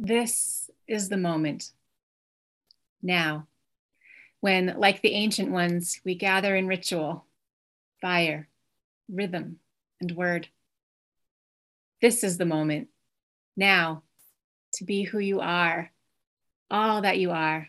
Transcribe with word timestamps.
This 0.00 0.70
is 0.86 1.08
the 1.08 1.16
moment. 1.16 1.72
Now, 3.02 3.48
when, 4.38 4.76
like 4.78 5.02
the 5.02 5.14
ancient 5.14 5.50
ones, 5.50 6.00
we 6.04 6.14
gather 6.14 6.54
in 6.54 6.68
ritual, 6.68 7.24
fire, 8.00 8.48
rhythm, 9.08 9.58
and 10.00 10.12
word. 10.12 10.46
This 12.00 12.22
is 12.22 12.38
the 12.38 12.44
moment. 12.44 12.88
Now, 13.56 14.04
to 14.74 14.84
be 14.84 15.02
who 15.02 15.18
you 15.18 15.40
are, 15.40 15.90
all 16.70 17.02
that 17.02 17.18
you 17.18 17.32
are, 17.32 17.66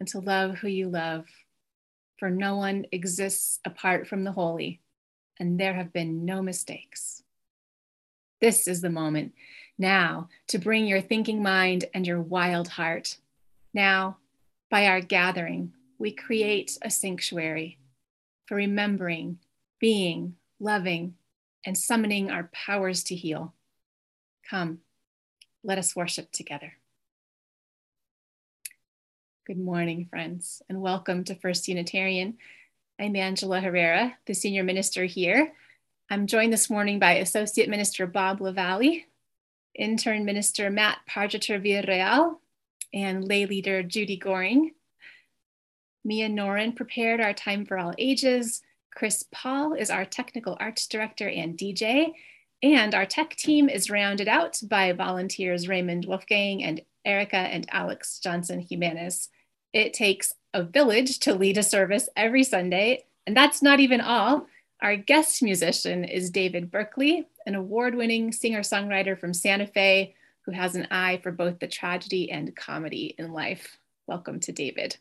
and 0.00 0.08
to 0.08 0.20
love 0.20 0.56
who 0.56 0.68
you 0.68 0.88
love. 0.88 1.26
For 2.18 2.30
no 2.30 2.56
one 2.56 2.86
exists 2.92 3.60
apart 3.62 4.06
from 4.06 4.24
the 4.24 4.32
holy, 4.32 4.80
and 5.38 5.60
there 5.60 5.74
have 5.74 5.92
been 5.92 6.24
no 6.24 6.40
mistakes. 6.40 7.22
This 8.40 8.66
is 8.66 8.80
the 8.80 8.88
moment 8.88 9.34
now 9.78 10.28
to 10.48 10.58
bring 10.58 10.86
your 10.86 11.00
thinking 11.00 11.42
mind 11.42 11.86
and 11.94 12.06
your 12.06 12.20
wild 12.20 12.68
heart. 12.68 13.18
Now, 13.74 14.18
by 14.70 14.86
our 14.86 15.00
gathering, 15.00 15.72
we 15.98 16.12
create 16.12 16.78
a 16.82 16.90
sanctuary 16.90 17.78
for 18.46 18.56
remembering, 18.56 19.38
being, 19.78 20.36
loving, 20.60 21.14
and 21.64 21.76
summoning 21.76 22.30
our 22.30 22.50
powers 22.52 23.04
to 23.04 23.14
heal. 23.14 23.54
Come, 24.48 24.80
let 25.62 25.78
us 25.78 25.94
worship 25.94 26.32
together. 26.32 26.74
Good 29.46 29.58
morning, 29.58 30.06
friends, 30.08 30.62
and 30.68 30.80
welcome 30.80 31.24
to 31.24 31.34
First 31.34 31.68
Unitarian. 31.68 32.38
I'm 33.00 33.16
Angela 33.16 33.60
Herrera, 33.60 34.16
the 34.26 34.34
senior 34.34 34.62
minister 34.62 35.04
here. 35.04 35.52
I'm 36.08 36.26
joined 36.26 36.52
this 36.52 36.70
morning 36.70 36.98
by 36.98 37.14
Associate 37.14 37.68
Minister 37.68 38.06
Bob 38.06 38.38
Lavalley, 38.38 39.04
Intern 39.74 40.24
Minister 40.24 40.70
Matt 40.70 40.98
Pargeter 41.08 41.60
Villarreal, 41.60 42.36
and 42.92 43.24
lay 43.24 43.46
leader 43.46 43.82
Judy 43.82 44.16
Goring. 44.16 44.72
Mia 46.04 46.28
Noren 46.28 46.74
prepared 46.74 47.20
our 47.20 47.32
Time 47.32 47.64
for 47.64 47.78
All 47.78 47.94
Ages. 47.98 48.62
Chris 48.94 49.24
Paul 49.30 49.74
is 49.74 49.90
our 49.90 50.04
Technical 50.04 50.56
Arts 50.60 50.86
Director 50.86 51.28
and 51.28 51.56
DJ. 51.56 52.12
And 52.62 52.94
our 52.94 53.06
tech 53.06 53.34
team 53.36 53.68
is 53.68 53.90
rounded 53.90 54.28
out 54.28 54.60
by 54.68 54.92
volunteers 54.92 55.68
Raymond 55.68 56.04
Wolfgang 56.04 56.62
and 56.62 56.80
Erica 57.04 57.36
and 57.36 57.66
Alex 57.70 58.20
Johnson 58.20 58.60
Jimenez. 58.60 59.28
It 59.72 59.94
takes 59.94 60.32
a 60.54 60.62
village 60.62 61.18
to 61.20 61.34
lead 61.34 61.58
a 61.58 61.62
service 61.62 62.08
every 62.16 62.44
Sunday, 62.44 63.04
and 63.26 63.36
that's 63.36 63.62
not 63.62 63.80
even 63.80 64.00
all. 64.00 64.46
Our 64.80 64.96
guest 64.96 65.42
musician 65.42 66.04
is 66.04 66.30
David 66.30 66.70
Berkeley, 66.70 67.26
an 67.46 67.54
award 67.54 67.94
winning 67.94 68.32
singer 68.32 68.60
songwriter 68.60 69.18
from 69.18 69.34
Santa 69.34 69.66
Fe 69.66 70.14
who 70.42 70.52
has 70.52 70.74
an 70.74 70.88
eye 70.90 71.20
for 71.22 71.30
both 71.30 71.58
the 71.58 71.66
tragedy 71.66 72.30
and 72.30 72.54
comedy 72.56 73.14
in 73.18 73.32
life. 73.32 73.78
Welcome 74.06 74.40
to 74.40 74.52
David. 74.52 74.96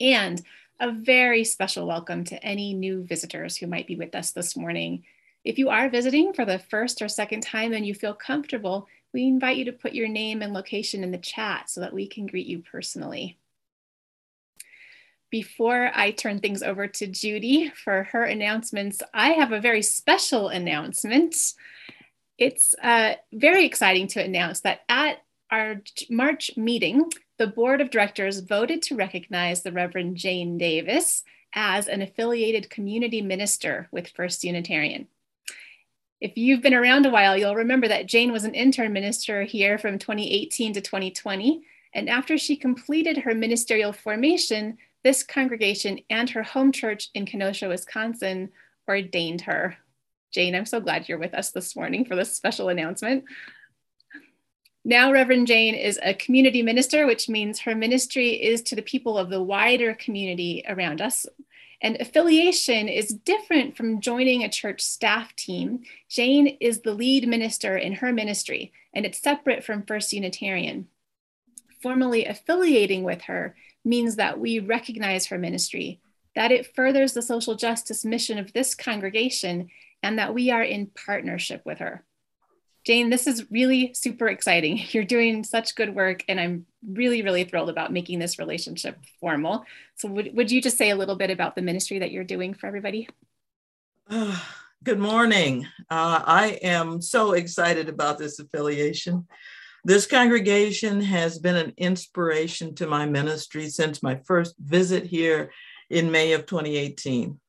And 0.00 0.40
a 0.80 0.92
very 0.92 1.44
special 1.44 1.86
welcome 1.86 2.24
to 2.24 2.42
any 2.42 2.72
new 2.72 3.04
visitors 3.04 3.56
who 3.56 3.66
might 3.66 3.86
be 3.86 3.96
with 3.96 4.14
us 4.14 4.30
this 4.30 4.56
morning. 4.56 5.04
If 5.44 5.58
you 5.58 5.68
are 5.68 5.90
visiting 5.90 6.32
for 6.32 6.44
the 6.44 6.58
first 6.58 7.02
or 7.02 7.08
second 7.08 7.42
time 7.42 7.72
and 7.72 7.86
you 7.86 7.94
feel 7.94 8.14
comfortable, 8.14 8.88
we 9.12 9.26
invite 9.26 9.56
you 9.56 9.64
to 9.66 9.72
put 9.72 9.92
your 9.92 10.08
name 10.08 10.40
and 10.40 10.54
location 10.54 11.02
in 11.02 11.10
the 11.10 11.18
chat 11.18 11.68
so 11.68 11.80
that 11.80 11.92
we 11.92 12.06
can 12.06 12.26
greet 12.26 12.46
you 12.46 12.60
personally. 12.60 13.36
Before 15.30 15.92
I 15.94 16.10
turn 16.10 16.40
things 16.40 16.62
over 16.62 16.88
to 16.88 17.06
Judy 17.06 17.70
for 17.70 18.04
her 18.10 18.24
announcements, 18.24 19.00
I 19.14 19.30
have 19.30 19.52
a 19.52 19.60
very 19.60 19.82
special 19.82 20.48
announcement. 20.48 21.36
It's 22.36 22.74
uh, 22.82 23.14
very 23.32 23.64
exciting 23.64 24.08
to 24.08 24.24
announce 24.24 24.60
that 24.60 24.80
at 24.88 25.22
our 25.50 25.82
March 26.08 26.56
meeting, 26.56 27.10
the 27.38 27.46
board 27.46 27.80
of 27.80 27.90
directors 27.90 28.40
voted 28.40 28.82
to 28.82 28.96
recognize 28.96 29.62
the 29.62 29.72
Reverend 29.72 30.16
Jane 30.16 30.58
Davis 30.58 31.22
as 31.54 31.86
an 31.86 32.02
affiliated 32.02 32.68
community 32.68 33.22
minister 33.22 33.88
with 33.92 34.08
First 34.08 34.42
Unitarian. 34.42 35.06
If 36.20 36.36
you've 36.36 36.60
been 36.60 36.74
around 36.74 37.06
a 37.06 37.10
while, 37.10 37.36
you'll 37.36 37.54
remember 37.54 37.88
that 37.88 38.06
Jane 38.06 38.32
was 38.32 38.44
an 38.44 38.54
intern 38.54 38.92
minister 38.92 39.44
here 39.44 39.78
from 39.78 39.98
2018 39.98 40.74
to 40.74 40.80
2020. 40.80 41.62
And 41.94 42.08
after 42.08 42.36
she 42.36 42.56
completed 42.56 43.18
her 43.18 43.34
ministerial 43.34 43.92
formation, 43.92 44.76
this 45.02 45.22
congregation 45.22 46.00
and 46.10 46.30
her 46.30 46.42
home 46.42 46.72
church 46.72 47.08
in 47.14 47.26
Kenosha, 47.26 47.68
Wisconsin 47.68 48.50
ordained 48.88 49.42
her. 49.42 49.76
Jane, 50.32 50.54
I'm 50.54 50.66
so 50.66 50.80
glad 50.80 51.08
you're 51.08 51.18
with 51.18 51.34
us 51.34 51.50
this 51.50 51.74
morning 51.74 52.04
for 52.04 52.14
this 52.14 52.36
special 52.36 52.68
announcement. 52.68 53.24
Now, 54.84 55.12
Reverend 55.12 55.46
Jane 55.46 55.74
is 55.74 55.98
a 56.02 56.14
community 56.14 56.62
minister, 56.62 57.06
which 57.06 57.28
means 57.28 57.60
her 57.60 57.74
ministry 57.74 58.30
is 58.30 58.62
to 58.62 58.76
the 58.76 58.82
people 58.82 59.18
of 59.18 59.28
the 59.28 59.42
wider 59.42 59.94
community 59.94 60.64
around 60.66 61.00
us. 61.00 61.26
And 61.82 61.96
affiliation 62.00 62.88
is 62.88 63.08
different 63.08 63.76
from 63.76 64.00
joining 64.00 64.42
a 64.42 64.50
church 64.50 64.80
staff 64.80 65.34
team. 65.34 65.80
Jane 66.08 66.46
is 66.60 66.80
the 66.80 66.94
lead 66.94 67.26
minister 67.26 67.76
in 67.76 67.94
her 67.94 68.12
ministry, 68.12 68.72
and 68.94 69.04
it's 69.04 69.20
separate 69.20 69.64
from 69.64 69.82
First 69.82 70.12
Unitarian. 70.12 70.88
Formally 71.82 72.26
affiliating 72.26 73.02
with 73.02 73.22
her 73.22 73.56
means 73.84 74.16
that 74.16 74.38
we 74.38 74.58
recognize 74.58 75.26
her 75.26 75.38
ministry, 75.38 76.00
that 76.34 76.52
it 76.52 76.74
furthers 76.74 77.12
the 77.12 77.22
social 77.22 77.54
justice 77.54 78.04
mission 78.04 78.38
of 78.38 78.52
this 78.52 78.74
congregation, 78.74 79.68
and 80.02 80.18
that 80.18 80.34
we 80.34 80.50
are 80.50 80.62
in 80.62 80.90
partnership 81.06 81.62
with 81.64 81.78
her. 81.78 82.04
Jane, 82.86 83.10
this 83.10 83.26
is 83.26 83.50
really 83.50 83.92
super 83.94 84.28
exciting. 84.28 84.80
You're 84.90 85.04
doing 85.04 85.44
such 85.44 85.74
good 85.74 85.94
work, 85.94 86.24
and 86.28 86.40
I'm 86.40 86.66
really, 86.86 87.22
really 87.22 87.44
thrilled 87.44 87.68
about 87.68 87.92
making 87.92 88.18
this 88.18 88.38
relationship 88.38 88.98
formal. 89.20 89.64
So, 89.96 90.08
would, 90.08 90.34
would 90.34 90.50
you 90.50 90.62
just 90.62 90.78
say 90.78 90.90
a 90.90 90.96
little 90.96 91.16
bit 91.16 91.30
about 91.30 91.54
the 91.54 91.62
ministry 91.62 91.98
that 91.98 92.10
you're 92.10 92.24
doing 92.24 92.54
for 92.54 92.66
everybody? 92.66 93.08
Good 94.82 94.98
morning. 94.98 95.66
Uh, 95.90 96.22
I 96.24 96.58
am 96.62 97.02
so 97.02 97.32
excited 97.32 97.90
about 97.90 98.16
this 98.16 98.38
affiliation. 98.38 99.26
This 99.84 100.06
congregation 100.06 101.00
has 101.00 101.38
been 101.38 101.56
an 101.56 101.72
inspiration 101.78 102.74
to 102.76 102.86
my 102.86 103.06
ministry 103.06 103.70
since 103.70 104.02
my 104.02 104.16
first 104.26 104.54
visit 104.58 105.04
here 105.04 105.52
in 105.88 106.10
May 106.10 106.32
of 106.32 106.44
2018. 106.44 107.40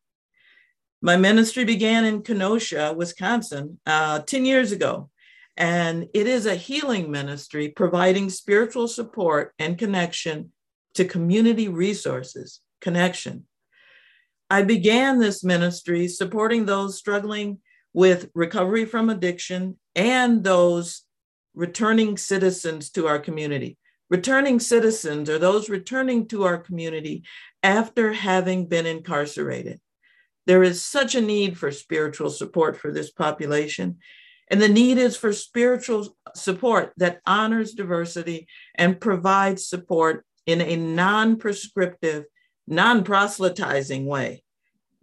My 1.01 1.17
ministry 1.17 1.65
began 1.65 2.05
in 2.05 2.21
Kenosha, 2.21 2.93
Wisconsin, 2.95 3.79
uh, 3.85 4.19
10 4.19 4.45
years 4.45 4.71
ago, 4.71 5.09
and 5.57 6.07
it 6.13 6.25
is 6.25 6.45
a 6.45 6.55
healing 6.55 7.11
ministry 7.11 7.69
providing 7.69 8.29
spiritual 8.29 8.87
support 8.87 9.53
and 9.59 9.77
connection 9.77 10.53
to 10.93 11.03
community 11.03 11.67
resources, 11.67 12.61
connection. 12.79 13.45
I 14.49 14.61
began 14.61 15.19
this 15.19 15.43
ministry 15.43 16.07
supporting 16.07 16.65
those 16.65 16.97
struggling 16.97 17.59
with 17.93 18.29
recovery 18.33 18.85
from 18.85 19.09
addiction 19.09 19.77
and 19.95 20.43
those 20.43 21.03
returning 21.53 22.17
citizens 22.17 22.89
to 22.91 23.07
our 23.07 23.19
community. 23.19 23.77
Returning 24.09 24.59
citizens 24.59 25.29
are 25.29 25.39
those 25.39 25.69
returning 25.69 26.27
to 26.27 26.43
our 26.43 26.57
community 26.57 27.23
after 27.63 28.11
having 28.13 28.67
been 28.67 28.85
incarcerated. 28.85 29.79
There 30.47 30.63
is 30.63 30.81
such 30.81 31.15
a 31.15 31.21
need 31.21 31.57
for 31.57 31.71
spiritual 31.71 32.29
support 32.29 32.77
for 32.77 32.91
this 32.91 33.11
population. 33.11 33.99
And 34.49 34.61
the 34.61 34.67
need 34.67 34.97
is 34.97 35.15
for 35.15 35.31
spiritual 35.31 36.17
support 36.35 36.91
that 36.97 37.21
honors 37.25 37.73
diversity 37.73 38.47
and 38.75 38.99
provides 38.99 39.67
support 39.67 40.25
in 40.45 40.59
a 40.59 40.75
non 40.75 41.37
prescriptive, 41.37 42.25
non 42.67 43.03
proselytizing 43.03 44.05
way. 44.05 44.43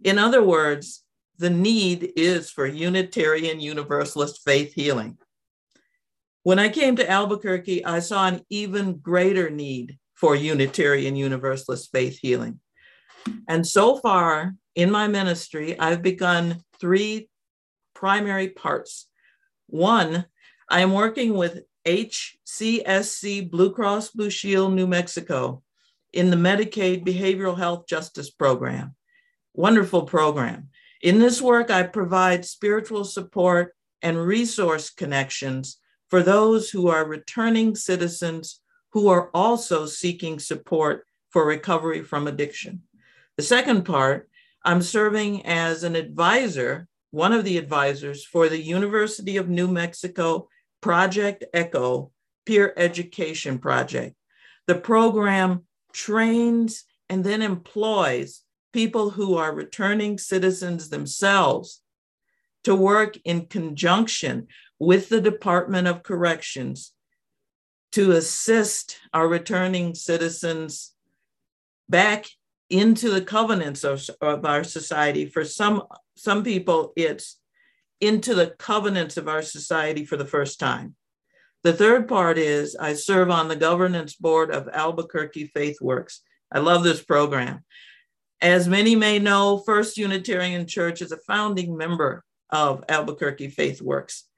In 0.03 0.19
other 0.19 0.43
words, 0.43 1.03
the 1.37 1.49
need 1.49 2.11
is 2.15 2.51
for 2.51 2.67
Unitarian 2.67 3.59
Universalist 3.59 4.41
faith 4.43 4.73
healing. 4.73 5.17
When 6.49 6.57
I 6.57 6.69
came 6.69 6.95
to 6.95 7.07
Albuquerque, 7.07 7.85
I 7.85 7.99
saw 7.99 8.27
an 8.27 8.41
even 8.49 8.97
greater 8.97 9.51
need 9.51 9.99
for 10.15 10.35
Unitarian 10.35 11.15
Universalist 11.15 11.91
faith 11.91 12.17
healing. 12.19 12.59
And 13.47 13.67
so 13.67 13.97
far 13.97 14.55
in 14.73 14.89
my 14.89 15.07
ministry, 15.07 15.79
I've 15.79 16.01
begun 16.01 16.63
three 16.81 17.29
primary 17.93 18.49
parts. 18.49 19.07
One, 19.67 20.25
I 20.67 20.79
am 20.79 20.91
working 20.91 21.35
with 21.35 21.61
HCSC 21.85 23.51
Blue 23.51 23.71
Cross 23.71 24.09
Blue 24.13 24.31
Shield 24.31 24.73
New 24.73 24.87
Mexico 24.87 25.61
in 26.13 26.31
the 26.31 26.35
Medicaid 26.35 27.05
Behavioral 27.05 27.59
Health 27.59 27.85
Justice 27.87 28.31
Program. 28.31 28.95
Wonderful 29.53 30.01
program. 30.01 30.69
In 31.03 31.19
this 31.19 31.43
work, 31.43 31.69
I 31.69 31.83
provide 31.83 32.43
spiritual 32.43 33.03
support 33.03 33.75
and 34.01 34.17
resource 34.17 34.89
connections 34.89 35.79
for 36.09 36.23
those 36.23 36.69
who 36.69 36.87
are 36.87 37.05
returning 37.05 37.75
citizens 37.75 38.61
who 38.91 39.07
are 39.07 39.29
also 39.33 39.85
seeking 39.85 40.39
support 40.39 41.05
for 41.29 41.45
recovery 41.45 42.03
from 42.03 42.27
addiction. 42.27 42.81
The 43.37 43.43
second 43.43 43.83
part, 43.83 44.29
I'm 44.65 44.81
serving 44.81 45.45
as 45.45 45.83
an 45.83 45.95
advisor, 45.95 46.87
one 47.11 47.31
of 47.31 47.45
the 47.45 47.57
advisors 47.57 48.25
for 48.25 48.49
the 48.49 48.61
University 48.61 49.37
of 49.37 49.47
New 49.47 49.67
Mexico 49.67 50.49
Project 50.81 51.45
ECHO 51.53 52.11
Peer 52.45 52.73
Education 52.75 53.59
Project. 53.59 54.15
The 54.67 54.75
program 54.75 55.65
trains 55.93 56.83
and 57.09 57.23
then 57.23 57.41
employs 57.41 58.43
people 58.73 59.11
who 59.11 59.37
are 59.37 59.53
returning 59.53 60.17
citizens 60.17 60.89
themselves 60.89 61.81
to 62.63 62.75
work 62.75 63.17
in 63.23 63.45
conjunction 63.45 64.47
with 64.79 65.09
the 65.09 65.21
Department 65.21 65.87
of 65.87 66.03
Corrections 66.03 66.93
to 67.91 68.11
assist 68.11 68.99
our 69.13 69.27
returning 69.27 69.95
citizens 69.95 70.93
back 71.89 72.25
into 72.69 73.09
the 73.09 73.21
covenants 73.21 73.83
of, 73.83 74.07
of 74.21 74.45
our 74.45 74.63
society. 74.63 75.25
For 75.25 75.43
some, 75.43 75.83
some 76.15 76.43
people, 76.43 76.93
it's 76.95 77.39
into 77.99 78.35
the 78.35 78.47
covenants 78.57 79.17
of 79.17 79.27
our 79.27 79.41
society 79.41 80.05
for 80.05 80.17
the 80.17 80.25
first 80.25 80.59
time. 80.59 80.95
The 81.63 81.73
third 81.73 82.07
part 82.07 82.37
is 82.37 82.75
I 82.75 82.93
serve 82.93 83.29
on 83.29 83.49
the 83.49 83.55
governance 83.55 84.15
board 84.15 84.51
of 84.51 84.69
Albuquerque 84.71 85.47
Faith 85.47 85.81
Works. 85.81 86.21
I 86.51 86.59
love 86.59 86.83
this 86.83 87.03
program. 87.03 87.65
As 88.41 88.69
many 88.69 88.95
may 88.95 89.19
know, 89.19 89.57
First 89.57 89.97
Unitarian 89.97 90.65
Church 90.65 91.01
is 91.01 91.11
a 91.11 91.17
founding 91.17 91.75
member 91.75 92.23
of 92.49 92.85
Albuquerque 92.87 93.49
Faith 93.49 93.81
Works. 93.81 94.28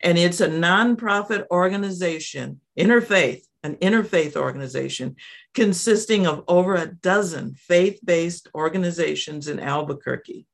And 0.00 0.16
it's 0.16 0.40
a 0.40 0.48
nonprofit 0.48 1.46
organization, 1.50 2.60
interfaith, 2.78 3.42
an 3.62 3.76
interfaith 3.76 4.36
organization 4.36 5.16
consisting 5.54 6.26
of 6.26 6.44
over 6.46 6.76
a 6.76 6.86
dozen 6.86 7.54
faith 7.54 7.98
based 8.04 8.48
organizations 8.54 9.48
in 9.48 9.58
Albuquerque. 9.58 10.46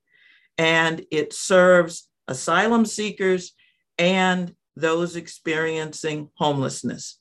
And 0.57 1.05
it 1.11 1.33
serves 1.33 2.09
asylum 2.27 2.87
seekers 2.87 3.53
and 3.99 4.55
those 4.77 5.17
experiencing 5.17 6.31
homelessness. 6.37 7.19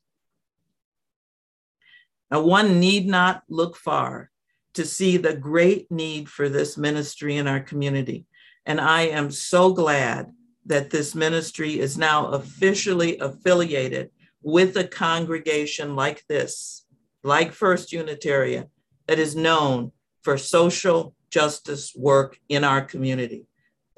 Now, 2.31 2.41
one 2.41 2.79
need 2.79 3.05
not 3.05 3.43
look 3.47 3.75
far 3.75 4.31
to 4.73 4.85
see 4.85 5.17
the 5.17 5.35
great 5.35 5.91
need 5.91 6.29
for 6.29 6.49
this 6.49 6.77
ministry 6.77 7.37
in 7.37 7.47
our 7.47 7.59
community. 7.59 8.25
And 8.65 8.81
I 8.81 9.03
am 9.03 9.29
so 9.29 9.73
glad 9.73 10.31
that 10.65 10.89
this 10.89 11.13
ministry 11.13 11.79
is 11.79 11.97
now 11.97 12.27
officially 12.27 13.17
affiliated 13.19 14.11
with 14.41 14.75
a 14.77 14.83
congregation 14.83 15.95
like 15.95 16.25
this, 16.27 16.85
like 17.23 17.51
First 17.51 17.91
Unitarian, 17.91 18.67
that 19.07 19.19
is 19.19 19.35
known 19.35 19.91
for 20.21 20.37
social 20.37 21.15
justice 21.29 21.93
work 21.95 22.39
in 22.49 22.63
our 22.63 22.81
community. 22.81 23.45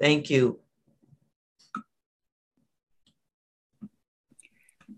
Thank 0.00 0.30
you. 0.30 0.60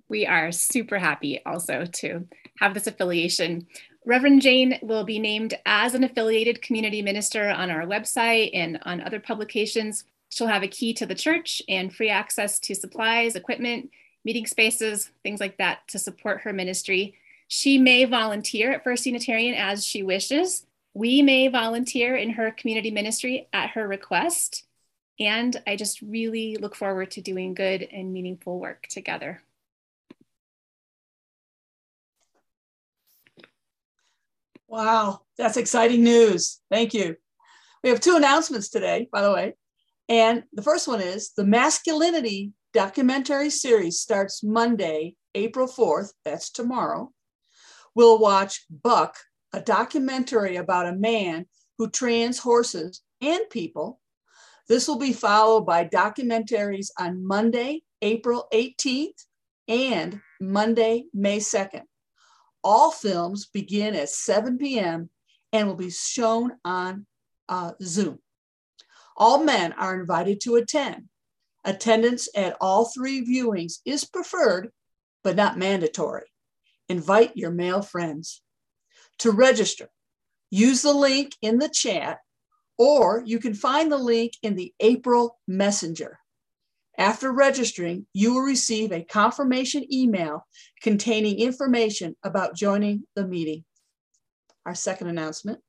We 0.08 0.26
are 0.26 0.52
super 0.52 0.98
happy 0.98 1.42
also 1.44 1.84
to 1.84 2.26
have 2.58 2.74
this 2.74 2.86
affiliation. 2.86 3.66
Reverend 4.06 4.40
Jane 4.40 4.78
will 4.80 5.04
be 5.04 5.18
named 5.18 5.54
as 5.66 5.94
an 5.94 6.02
affiliated 6.02 6.62
community 6.62 7.02
minister 7.02 7.50
on 7.50 7.70
our 7.70 7.84
website 7.84 8.50
and 8.54 8.78
on 8.84 9.02
other 9.02 9.20
publications. 9.20 10.04
She'll 10.28 10.46
have 10.46 10.62
a 10.62 10.68
key 10.68 10.92
to 10.94 11.06
the 11.06 11.14
church 11.14 11.62
and 11.68 11.94
free 11.94 12.10
access 12.10 12.58
to 12.60 12.74
supplies, 12.74 13.34
equipment, 13.34 13.90
meeting 14.24 14.46
spaces, 14.46 15.10
things 15.22 15.40
like 15.40 15.58
that 15.58 15.86
to 15.88 15.98
support 15.98 16.42
her 16.42 16.52
ministry. 16.52 17.14
She 17.48 17.78
may 17.78 18.04
volunteer 18.04 18.72
at 18.72 18.84
First 18.84 19.06
Unitarian 19.06 19.54
as 19.54 19.84
she 19.84 20.02
wishes. 20.02 20.66
We 20.92 21.22
may 21.22 21.48
volunteer 21.48 22.16
in 22.16 22.30
her 22.30 22.50
community 22.50 22.90
ministry 22.90 23.48
at 23.52 23.70
her 23.70 23.88
request. 23.88 24.64
And 25.18 25.60
I 25.66 25.76
just 25.76 26.02
really 26.02 26.56
look 26.56 26.76
forward 26.76 27.10
to 27.12 27.20
doing 27.20 27.54
good 27.54 27.82
and 27.82 28.12
meaningful 28.12 28.60
work 28.60 28.86
together. 28.88 29.42
Wow, 34.68 35.22
that's 35.38 35.56
exciting 35.56 36.04
news. 36.04 36.60
Thank 36.70 36.92
you. 36.92 37.16
We 37.82 37.88
have 37.88 38.00
two 38.00 38.16
announcements 38.16 38.68
today, 38.68 39.08
by 39.10 39.22
the 39.22 39.32
way. 39.32 39.54
And 40.08 40.44
the 40.52 40.62
first 40.62 40.88
one 40.88 41.00
is 41.00 41.32
the 41.36 41.44
masculinity 41.44 42.52
documentary 42.72 43.50
series 43.50 44.00
starts 44.00 44.42
Monday, 44.42 45.16
April 45.34 45.68
4th. 45.68 46.10
That's 46.24 46.50
tomorrow. 46.50 47.12
We'll 47.94 48.18
watch 48.18 48.64
Buck, 48.70 49.16
a 49.52 49.60
documentary 49.60 50.56
about 50.56 50.86
a 50.86 50.96
man 50.96 51.46
who 51.76 51.90
trains 51.90 52.38
horses 52.38 53.02
and 53.20 53.40
people. 53.50 54.00
This 54.68 54.86
will 54.86 54.98
be 54.98 55.12
followed 55.12 55.62
by 55.62 55.84
documentaries 55.86 56.88
on 56.98 57.26
Monday, 57.26 57.82
April 58.02 58.46
18th 58.52 59.24
and 59.66 60.20
Monday, 60.40 61.04
May 61.12 61.38
2nd. 61.38 61.82
All 62.62 62.90
films 62.90 63.46
begin 63.46 63.94
at 63.94 64.10
7 64.10 64.58
p.m. 64.58 65.10
and 65.52 65.68
will 65.68 65.76
be 65.76 65.90
shown 65.90 66.52
on 66.64 67.06
uh, 67.48 67.72
Zoom. 67.82 68.18
All 69.18 69.42
men 69.42 69.72
are 69.72 69.98
invited 69.98 70.40
to 70.42 70.54
attend. 70.54 71.08
Attendance 71.64 72.28
at 72.36 72.56
all 72.60 72.84
three 72.84 73.26
viewings 73.26 73.80
is 73.84 74.04
preferred, 74.04 74.70
but 75.24 75.34
not 75.34 75.58
mandatory. 75.58 76.32
Invite 76.88 77.36
your 77.36 77.50
male 77.50 77.82
friends. 77.82 78.40
To 79.18 79.32
register, 79.32 79.88
use 80.50 80.82
the 80.82 80.92
link 80.92 81.34
in 81.42 81.58
the 81.58 81.68
chat, 81.68 82.20
or 82.78 83.24
you 83.26 83.40
can 83.40 83.54
find 83.54 83.90
the 83.90 83.98
link 83.98 84.34
in 84.40 84.54
the 84.54 84.72
April 84.78 85.36
Messenger. 85.48 86.20
After 86.96 87.32
registering, 87.32 88.06
you 88.12 88.34
will 88.34 88.42
receive 88.42 88.92
a 88.92 89.04
confirmation 89.04 89.84
email 89.92 90.46
containing 90.80 91.40
information 91.40 92.16
about 92.22 92.56
joining 92.56 93.02
the 93.16 93.26
meeting. 93.26 93.64
Our 94.64 94.76
second 94.76 95.08
announcement. 95.08 95.60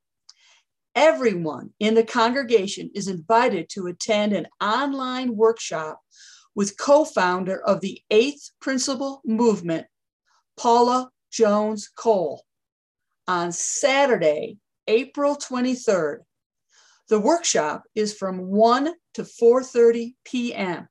Everyone 0.95 1.71
in 1.79 1.93
the 1.93 2.03
congregation 2.03 2.89
is 2.95 3.07
invited 3.07 3.69
to 3.69 3.87
attend 3.87 4.33
an 4.33 4.47
online 4.61 5.35
workshop 5.35 6.01
with 6.55 6.77
co-founder 6.77 7.61
of 7.61 7.81
the 7.81 8.01
Eighth 8.09 8.51
Principle 8.59 9.21
Movement, 9.25 9.87
Paula 10.57 11.09
Jones 11.31 11.89
Cole, 11.95 12.43
on 13.27 13.51
Saturday, 13.51 14.57
April 14.87 15.35
23rd. 15.35 16.19
The 17.07 17.19
workshop 17.19 17.83
is 17.95 18.13
from 18.13 18.47
1 18.47 18.93
to 19.13 19.23
4:30 19.23 20.15
p.m. 20.25 20.87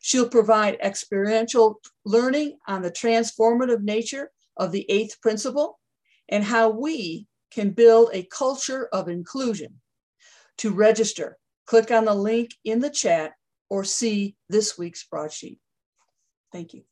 She'll 0.00 0.28
provide 0.28 0.78
experiential 0.80 1.80
learning 2.04 2.58
on 2.66 2.82
the 2.82 2.90
transformative 2.90 3.82
nature 3.82 4.30
of 4.56 4.72
the 4.72 4.86
eighth 4.88 5.20
principle 5.20 5.80
and 6.28 6.44
how 6.44 6.70
we 6.70 7.26
can 7.56 7.70
build 7.70 8.10
a 8.12 8.22
culture 8.24 8.86
of 8.92 9.08
inclusion. 9.08 9.80
To 10.58 10.74
register, 10.74 11.38
click 11.64 11.90
on 11.90 12.04
the 12.04 12.14
link 12.14 12.50
in 12.64 12.80
the 12.80 12.90
chat 12.90 13.32
or 13.70 13.82
see 13.82 14.36
this 14.50 14.76
week's 14.76 15.04
broadsheet. 15.04 15.58
Thank 16.52 16.74
you. 16.74 16.82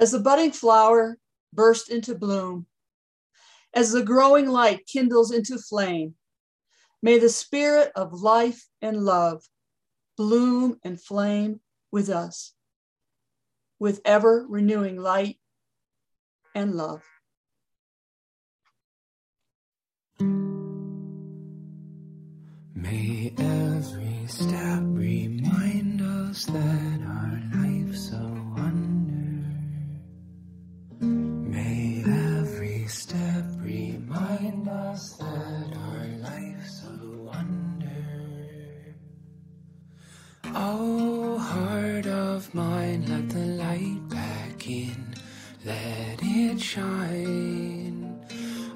As 0.00 0.10
the 0.10 0.18
budding 0.18 0.50
flower 0.50 1.16
burst 1.52 1.88
into 1.88 2.16
bloom, 2.16 2.66
as 3.72 3.92
the 3.92 4.02
growing 4.02 4.48
light 4.48 4.84
kindles 4.88 5.30
into 5.30 5.58
flame. 5.58 6.16
May 7.04 7.20
the 7.20 7.28
spirit 7.28 7.92
of 7.94 8.20
life 8.20 8.66
and 8.80 9.04
love 9.04 9.44
bloom 10.16 10.78
and 10.82 11.00
flame 11.00 11.60
with 11.90 12.08
us, 12.08 12.54
with 13.78 14.00
ever 14.04 14.46
renewing 14.48 14.96
light 15.00 15.38
and 16.54 16.74
love. 16.74 17.02
May 22.74 23.32
every 23.38 24.26
step 24.26 24.82
remind 24.82 26.00
us 26.02 26.46
that 26.46 27.00
our 27.06 27.40
life's 27.54 28.12
a 28.12 28.26
wonder. 28.56 29.44
May 31.00 32.02
every 32.06 32.86
step 32.88 33.44
remind 33.58 34.68
us 34.68 35.16
that 35.18 35.76
Oh, 40.54 41.38
heart 41.38 42.06
of 42.06 42.54
mine, 42.54 43.06
let 43.06 43.30
the 43.30 43.38
light 43.38 44.06
back 44.10 44.68
in, 44.68 45.14
let 45.64 46.18
it 46.20 46.60
shine. 46.60 48.20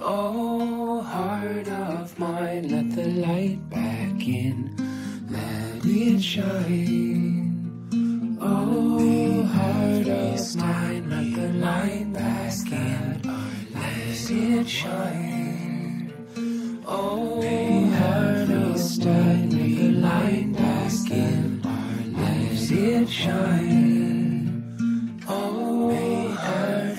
Oh, 0.01 1.03
heart 1.03 1.69
of 1.69 2.19
mine, 2.19 2.69
let 2.71 2.91
the 2.97 3.09
light 3.09 3.69
back 3.69 4.27
in, 4.27 4.75
let 5.29 5.85
it 5.85 6.23
shine. 6.23 8.39
Oh, 8.41 9.43
heart 9.43 10.09
of 10.09 10.57
mine, 10.57 11.11
let 11.11 11.35
the 11.35 11.49
light 11.59 12.11
back 12.13 12.73
in, 12.73 13.23
let 13.75 14.31
it 14.31 14.69
shine. 14.69 15.46
It 23.07 23.13
shine. 23.13 24.77
Oh, 25.29 25.91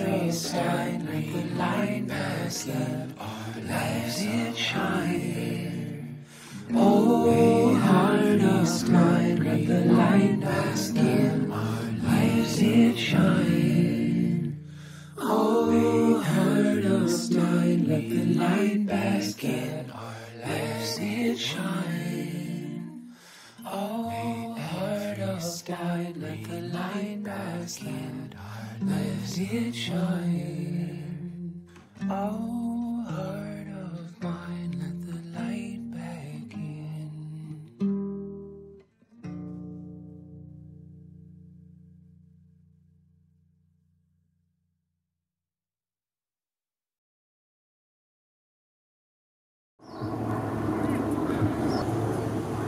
of 0.08 0.54
mine, 0.54 1.06
let 1.06 1.34
the 1.34 1.56
light 1.56 2.08
bask 2.08 2.68
in 2.68 3.16
our 3.20 3.62
lives 3.68 4.22
it 4.22 4.56
shine. 4.56 6.26
Oh, 6.74 7.76
heart 7.76 8.42
of 8.42 8.90
mine, 8.90 9.44
let 9.44 9.68
the 9.68 9.82
light 9.94 10.40
bask 10.40 10.96
in 10.96 11.52
our 11.52 11.84
lives 12.04 12.62
it 12.62 12.98
shine. 12.98 14.58
Oh, 15.18 16.20
heart 16.20 16.86
of 16.86 17.32
mine, 17.36 17.86
let 17.88 18.10
the 18.10 18.26
light 18.40 18.86
bask 18.86 19.44
in 19.44 19.92
our 19.92 20.16
lives 20.46 20.98
it 21.00 21.38
shine. 21.38 23.14
Oh, 23.66 24.07
heart 25.76 26.08
of 26.08 26.18
mine, 26.18 26.22
let 26.22 26.44
the 26.46 26.62
light 26.78 27.24
bask 27.24 27.82
in 27.84 28.34
our 28.38 28.88
lives 28.88 29.38
it 29.38 29.74
shine. 29.76 31.62
Oh, 32.10 33.06
heart 33.10 33.68
of 33.68 34.24
mine, 34.24 34.74
let 34.80 35.02
the 35.08 35.20
light 35.40 35.80
back 35.92 36.54
in. 36.54 37.74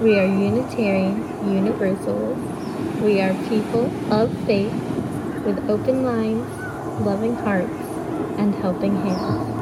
We 0.01 0.19
are 0.19 0.25
Unitarian 0.25 1.17
Universalists. 1.53 2.28
We 2.99 3.21
are 3.21 3.35
people 3.35 3.97
of 4.11 4.33
faith 4.35 4.77
with 5.43 5.59
open 5.67 6.03
minds, 6.03 6.67
loving 6.97 7.35
hearts, 7.35 8.01
and 8.37 8.55
helping 8.55 8.97
hands. 8.97 9.57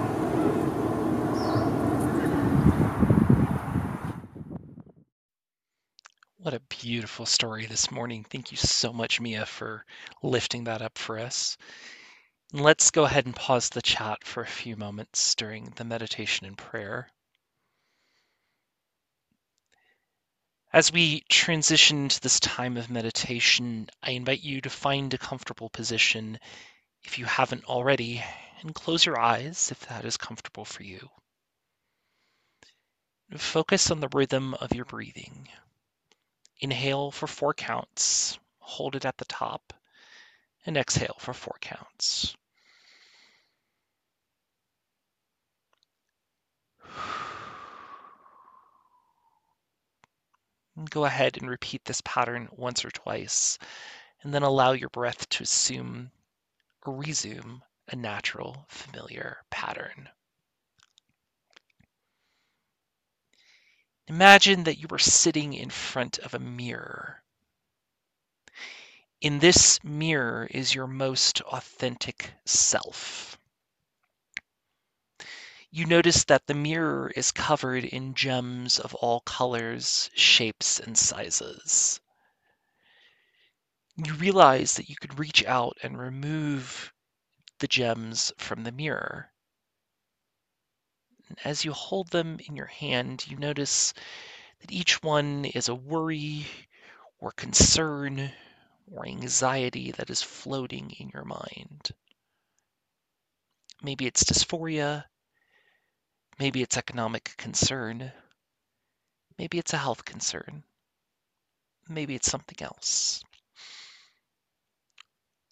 What 6.37 6.53
a 6.55 6.61
beautiful 6.61 7.25
story 7.25 7.65
this 7.67 7.91
morning. 7.91 8.25
Thank 8.25 8.51
you 8.51 8.57
so 8.57 8.93
much, 8.93 9.21
Mia, 9.21 9.45
for 9.45 9.85
lifting 10.23 10.65
that 10.65 10.81
up 10.81 10.97
for 10.97 11.19
us. 11.19 11.57
Let's 12.53 12.91
go 12.91 13.05
ahead 13.05 13.25
and 13.25 13.35
pause 13.35 13.69
the 13.69 13.81
chat 13.83 14.25
for 14.25 14.43
a 14.43 14.47
few 14.47 14.75
moments 14.77 15.35
during 15.35 15.71
the 15.77 15.85
meditation 15.85 16.47
and 16.47 16.57
prayer. 16.57 17.09
As 20.73 20.91
we 20.91 21.21
transition 21.29 22.09
to 22.09 22.21
this 22.21 22.41
time 22.41 22.75
of 22.75 22.89
meditation, 22.89 23.89
I 24.03 24.11
invite 24.11 24.43
you 24.43 24.59
to 24.61 24.69
find 24.69 25.13
a 25.13 25.17
comfortable 25.17 25.69
position 25.69 26.39
if 27.03 27.17
you 27.17 27.25
haven't 27.25 27.65
already, 27.65 28.21
and 28.59 28.75
close 28.75 29.05
your 29.05 29.17
eyes 29.17 29.71
if 29.71 29.79
that 29.87 30.03
is 30.03 30.17
comfortable 30.17 30.65
for 30.65 30.83
you. 30.83 31.09
Focus 33.37 33.91
on 33.91 34.01
the 34.01 34.09
rhythm 34.13 34.53
of 34.55 34.73
your 34.73 34.85
breathing. 34.85 35.47
Inhale 36.59 37.11
for 37.11 37.27
four 37.27 37.53
counts, 37.53 38.37
hold 38.59 38.95
it 38.95 39.05
at 39.05 39.17
the 39.17 39.25
top, 39.25 39.73
and 40.65 40.75
exhale 40.75 41.15
for 41.19 41.33
four 41.33 41.55
counts. 41.61 42.35
Go 50.85 51.05
ahead 51.05 51.37
and 51.37 51.49
repeat 51.49 51.83
this 51.85 52.01
pattern 52.01 52.49
once 52.51 52.85
or 52.85 52.91
twice, 52.91 53.57
and 54.21 54.33
then 54.33 54.43
allow 54.43 54.73
your 54.73 54.89
breath 54.89 55.27
to 55.29 55.43
assume 55.43 56.11
or 56.85 56.95
resume 56.95 57.63
a 57.87 57.95
natural, 57.95 58.65
familiar 58.69 59.37
pattern. 59.49 60.09
Imagine 64.07 64.63
that 64.63 64.77
you 64.77 64.87
are 64.91 64.99
sitting 64.99 65.53
in 65.53 65.69
front 65.69 66.19
of 66.19 66.33
a 66.33 66.39
mirror. 66.39 67.23
In 69.19 69.39
this 69.39 69.83
mirror 69.83 70.47
is 70.51 70.75
your 70.75 70.87
most 70.87 71.41
authentic 71.41 72.31
self. 72.45 73.36
You 75.77 75.85
notice 75.85 76.23
that 76.23 76.47
the 76.47 76.55
mirror 76.55 77.11
is 77.15 77.31
covered 77.31 77.85
in 77.85 78.15
gems 78.15 78.79
of 78.79 78.95
all 78.95 79.19
colors, 79.19 80.09
shapes, 80.15 80.79
and 80.79 80.97
sizes. 80.97 81.99
You 83.95 84.15
realize 84.15 84.73
that 84.73 84.89
you 84.89 84.95
could 84.95 85.19
reach 85.19 85.45
out 85.45 85.77
and 85.83 85.95
remove 85.95 86.91
the 87.59 87.67
gems 87.67 88.33
from 88.39 88.63
the 88.63 88.71
mirror. 88.71 89.31
As 91.45 91.63
you 91.63 91.73
hold 91.73 92.09
them 92.09 92.39
in 92.39 92.55
your 92.55 92.65
hand, 92.65 93.27
you 93.27 93.37
notice 93.37 93.93
that 94.61 94.71
each 94.71 95.03
one 95.03 95.45
is 95.45 95.69
a 95.69 95.75
worry 95.75 96.47
or 97.19 97.31
concern 97.33 98.33
or 98.91 99.05
anxiety 99.05 99.91
that 99.91 100.09
is 100.09 100.23
floating 100.23 100.89
in 100.97 101.09
your 101.09 101.25
mind. 101.25 101.91
Maybe 103.83 104.07
it's 104.07 104.23
dysphoria, 104.23 105.05
maybe 106.39 106.61
it's 106.61 106.77
economic 106.77 107.35
concern, 107.37 108.11
maybe 109.37 109.57
it's 109.57 109.73
a 109.73 109.77
health 109.77 110.05
concern, 110.05 110.63
maybe 111.89 112.15
it's 112.15 112.29
something 112.29 112.57
else. 112.61 113.23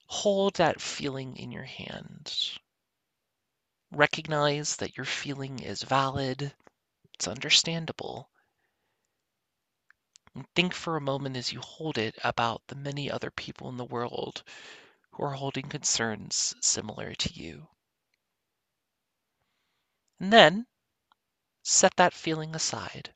Hold 0.08 0.56
that 0.56 0.80
feeling 0.82 1.38
in 1.38 1.52
your 1.52 1.64
hand. 1.64 2.34
Recognize 3.92 4.76
that 4.78 4.98
your 4.98 5.06
feeling 5.06 5.60
is 5.60 5.82
valid, 5.82 6.54
it's 7.14 7.28
understandable. 7.28 8.30
And 10.36 10.46
think 10.54 10.74
for 10.74 10.98
a 10.98 11.02
moment 11.02 11.38
as 11.38 11.52
you 11.52 11.62
hold 11.62 11.98
it 11.98 12.16
about 12.24 12.62
the 12.68 12.76
many 12.76 13.10
other 13.10 13.32
people 13.32 13.70
in 13.70 13.78
the 13.78 13.86
world 13.86 14.44
who 15.12 15.24
are 15.24 15.32
holding 15.32 15.70
concerns 15.70 16.54
similar 16.62 17.16
to 17.16 17.34
you. 17.34 17.68
And 20.20 20.32
then 20.32 20.68
set 21.68 21.96
that 21.96 22.14
feeling 22.14 22.54
aside. 22.54 23.12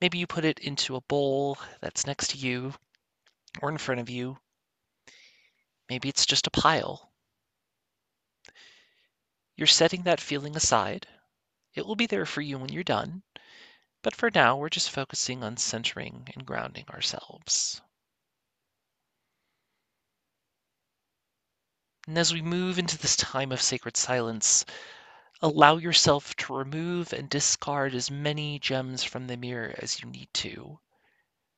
Maybe 0.00 0.18
you 0.18 0.26
put 0.26 0.44
it 0.44 0.58
into 0.58 0.96
a 0.96 1.00
bowl 1.02 1.56
that's 1.80 2.04
next 2.04 2.30
to 2.30 2.36
you 2.36 2.74
or 3.62 3.70
in 3.70 3.78
front 3.78 4.00
of 4.00 4.10
you. 4.10 4.36
Maybe 5.88 6.08
it's 6.08 6.26
just 6.26 6.48
a 6.48 6.50
pile. 6.50 7.12
You're 9.54 9.68
setting 9.68 10.02
that 10.02 10.20
feeling 10.20 10.56
aside. 10.56 11.06
It 11.74 11.86
will 11.86 11.96
be 11.96 12.06
there 12.06 12.26
for 12.26 12.40
you 12.40 12.58
when 12.58 12.72
you're 12.72 12.82
done, 12.82 13.22
but 14.02 14.16
for 14.16 14.32
now, 14.34 14.56
we're 14.56 14.68
just 14.68 14.90
focusing 14.90 15.44
on 15.44 15.58
centering 15.58 16.28
and 16.34 16.44
grounding 16.44 16.86
ourselves. 16.88 17.80
And 22.08 22.18
as 22.18 22.32
we 22.32 22.42
move 22.42 22.80
into 22.80 22.98
this 22.98 23.14
time 23.14 23.52
of 23.52 23.62
sacred 23.62 23.96
silence, 23.96 24.64
allow 25.42 25.78
yourself 25.78 26.36
to 26.36 26.54
remove 26.54 27.12
and 27.14 27.30
discard 27.30 27.94
as 27.94 28.10
many 28.10 28.58
gems 28.58 29.02
from 29.02 29.26
the 29.26 29.36
mirror 29.36 29.74
as 29.78 30.00
you 30.00 30.08
need 30.08 30.28
to 30.34 30.78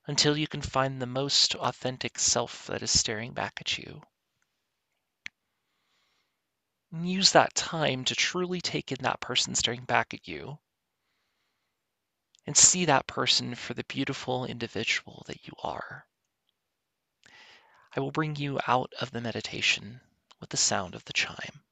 until 0.07 0.37
you 0.37 0.47
can 0.47 0.63
find 0.63 1.01
the 1.01 1.07
most 1.07 1.55
authentic 1.57 2.19
self 2.19 2.67
that 2.67 2.83
is 2.83 2.97
staring 2.97 3.33
back 3.33 3.55
at 3.61 3.79
you. 3.79 4.01
And 6.93 7.11
use 7.11 7.33
that 7.33 7.55
time 7.55 8.05
to 8.05 8.15
truly 8.15 8.61
take 8.61 8.93
in 8.93 9.03
that 9.03 9.21
person 9.21 9.55
staring 9.55 9.85
back 9.85 10.15
at 10.15 10.29
you 10.29 10.59
and 12.47 12.57
see 12.57 12.85
that 12.85 13.07
person 13.07 13.55
for 13.55 13.75
the 13.75 13.85
beautiful 13.85 14.45
individual 14.45 15.25
that 15.27 15.47
you 15.47 15.53
are. 15.63 16.07
I 17.97 18.01
will 18.01 18.11
bring 18.11 18.37
you 18.37 18.61
out 18.67 18.93
of 19.01 19.11
the 19.11 19.21
meditation 19.21 20.01
with 20.41 20.51
the 20.51 20.57
sound 20.57 20.95
of 20.95 21.05
the 21.05 21.13
chime. 21.13 21.63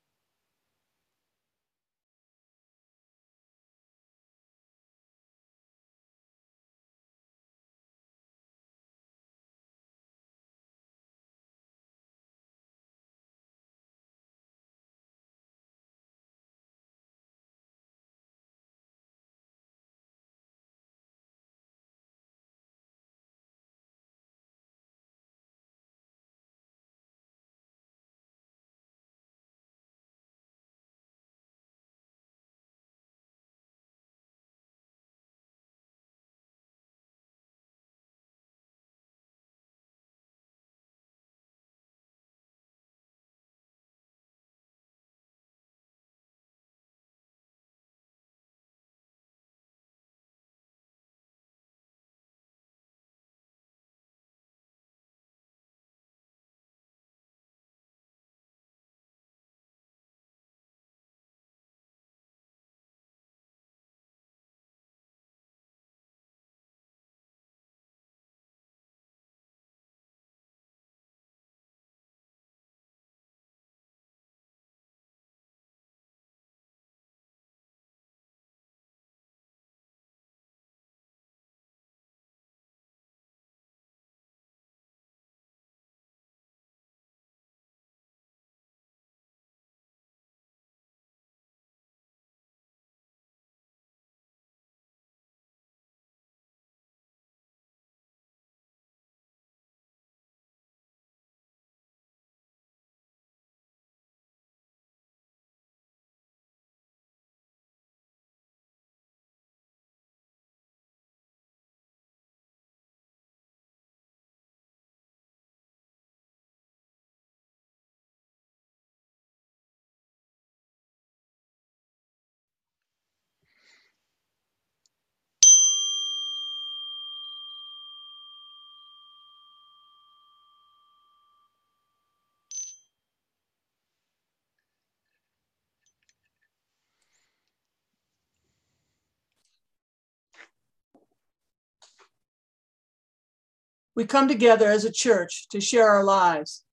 We 143.97 144.05
come 144.05 144.29
together 144.29 144.69
as 144.71 144.85
a 144.85 144.93
church 144.93 145.49
to 145.51 145.61
share 145.61 145.89
our 145.89 146.05
lives, 146.05 146.65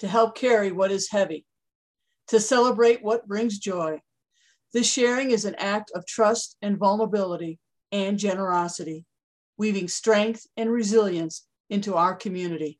to 0.00 0.08
help 0.08 0.36
carry 0.36 0.70
what 0.70 0.90
is 0.90 1.10
heavy, 1.10 1.46
to 2.28 2.40
celebrate 2.40 3.02
what 3.02 3.26
brings 3.26 3.58
joy. 3.58 4.00
This 4.72 4.90
sharing 4.90 5.30
is 5.30 5.44
an 5.44 5.54
act 5.56 5.90
of 5.94 6.06
trust 6.06 6.56
and 6.60 6.78
vulnerability 6.78 7.58
and 7.90 8.18
generosity, 8.18 9.06
weaving 9.56 9.88
strength 9.88 10.46
and 10.56 10.70
resilience 10.70 11.46
into 11.70 11.94
our 11.94 12.14
community. 12.14 12.78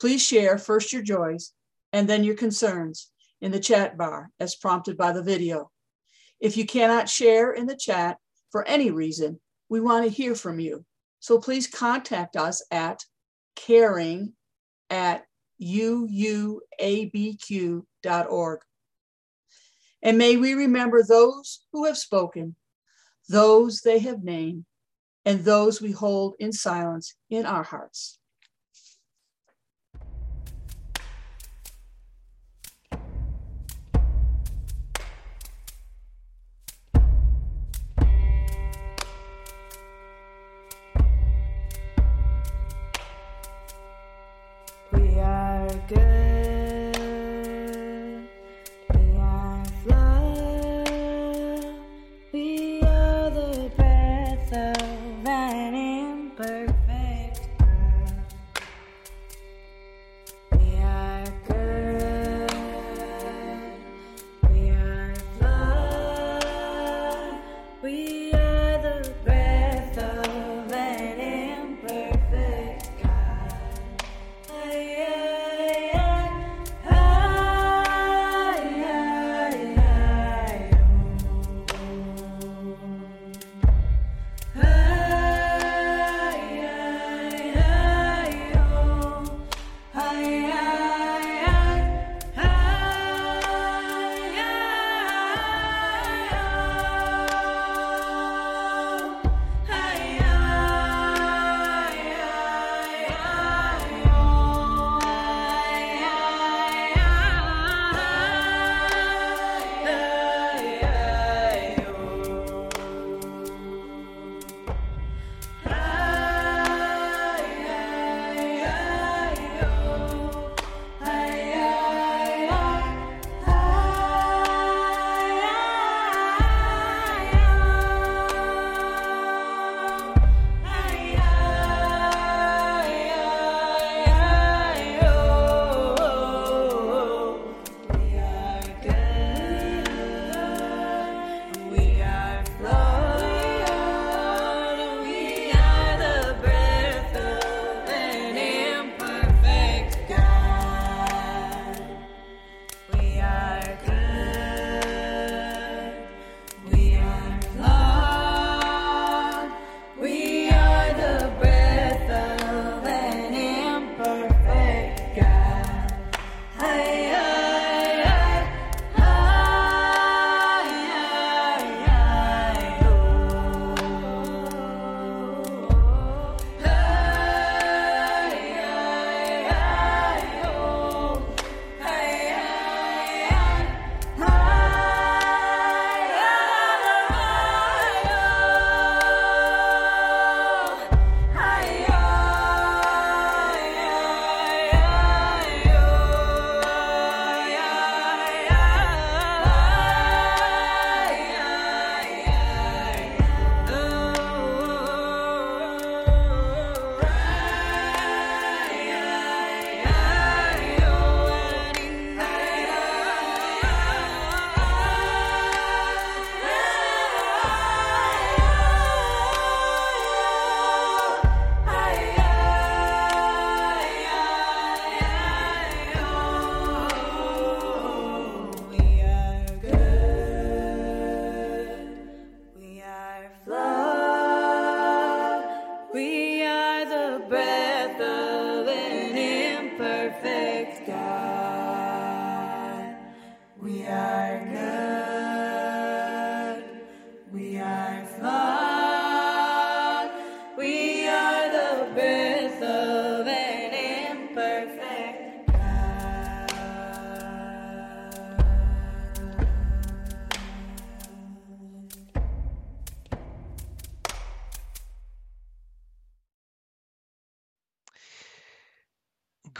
Please 0.00 0.22
share 0.22 0.58
first 0.58 0.92
your 0.92 1.02
joys 1.02 1.52
and 1.92 2.08
then 2.08 2.24
your 2.24 2.34
concerns 2.34 3.10
in 3.40 3.52
the 3.52 3.60
chat 3.60 3.96
bar 3.96 4.30
as 4.40 4.56
prompted 4.56 4.96
by 4.96 5.12
the 5.12 5.22
video. 5.22 5.70
If 6.40 6.56
you 6.56 6.66
cannot 6.66 7.08
share 7.08 7.52
in 7.52 7.66
the 7.66 7.76
chat 7.76 8.18
for 8.50 8.66
any 8.66 8.90
reason, 8.90 9.40
we 9.68 9.80
want 9.80 10.04
to 10.04 10.10
hear 10.10 10.34
from 10.34 10.60
you. 10.60 10.84
So 11.20 11.38
please 11.38 11.66
contact 11.66 12.36
us 12.36 12.62
at 12.70 13.04
caring 13.54 14.34
at 14.90 15.26
uuabq.org. 15.60 16.60
And 20.02 20.18
may 20.18 20.36
we 20.36 20.54
remember 20.54 21.02
those 21.02 21.60
who 21.72 21.86
have 21.86 21.98
spoken, 21.98 22.54
those 23.28 23.80
they 23.80 23.98
have 24.00 24.22
named, 24.22 24.66
and 25.24 25.44
those 25.44 25.80
we 25.82 25.90
hold 25.90 26.34
in 26.38 26.52
silence 26.52 27.14
in 27.30 27.46
our 27.46 27.64
hearts. 27.64 28.18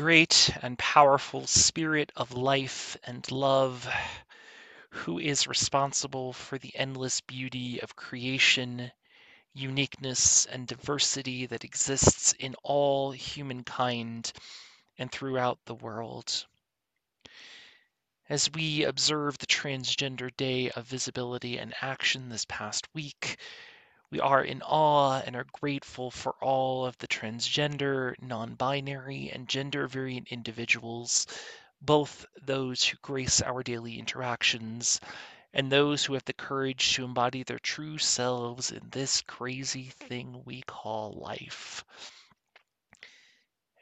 Great 0.07 0.57
and 0.63 0.79
powerful 0.79 1.49
spirit 1.49 2.13
of 2.15 2.31
life 2.33 2.97
and 3.03 3.29
love, 3.33 3.93
who 4.91 5.19
is 5.19 5.49
responsible 5.49 6.33
for 6.33 6.59
the 6.59 6.71
endless 6.77 7.21
beauty 7.23 7.81
of 7.83 7.97
creation, 7.97 8.93
uniqueness 9.53 10.47
and 10.47 10.69
diversity 10.69 11.45
that 11.47 11.65
exists 11.65 12.33
in 12.35 12.55
all 12.63 13.11
humankind 13.11 14.33
and 14.97 15.11
throughout 15.11 15.59
the 15.65 15.75
world. 15.75 16.47
As 18.29 18.49
we 18.53 18.85
observe 18.85 19.39
the 19.39 19.47
Transgender 19.47 20.31
Day 20.37 20.71
of 20.71 20.87
Visibility 20.87 21.59
and 21.59 21.75
Action 21.81 22.29
this 22.29 22.45
past 22.49 22.87
week, 22.95 23.39
we 24.11 24.21
are 24.21 24.43
in 24.45 24.63
awe 24.63 25.21
and 25.21 25.35
are 25.35 25.47
grateful 25.53 26.11
for 26.11 26.33
all 26.41 26.87
of 26.87 26.97
the 26.99 27.09
transgender, 27.09 28.15
non 28.23 28.55
binary, 28.55 29.31
and 29.31 29.49
gender 29.49 29.89
variant 29.89 30.29
individuals, 30.29 31.27
both 31.81 32.25
those 32.41 32.85
who 32.85 32.97
grace 33.03 33.43
our 33.43 33.63
daily 33.63 33.99
interactions 33.99 35.01
and 35.53 35.73
those 35.73 36.05
who 36.05 36.15
have 36.15 36.25
the 36.27 36.33
courage 36.33 36.95
to 36.95 37.05
embody 37.05 37.43
their 37.43 37.59
true 37.59 37.99
selves 37.99 38.71
in 38.71 38.91
this 38.91 39.23
crazy 39.23 39.87
thing 39.87 40.43
we 40.45 40.63
call 40.63 41.13
life. 41.13 41.85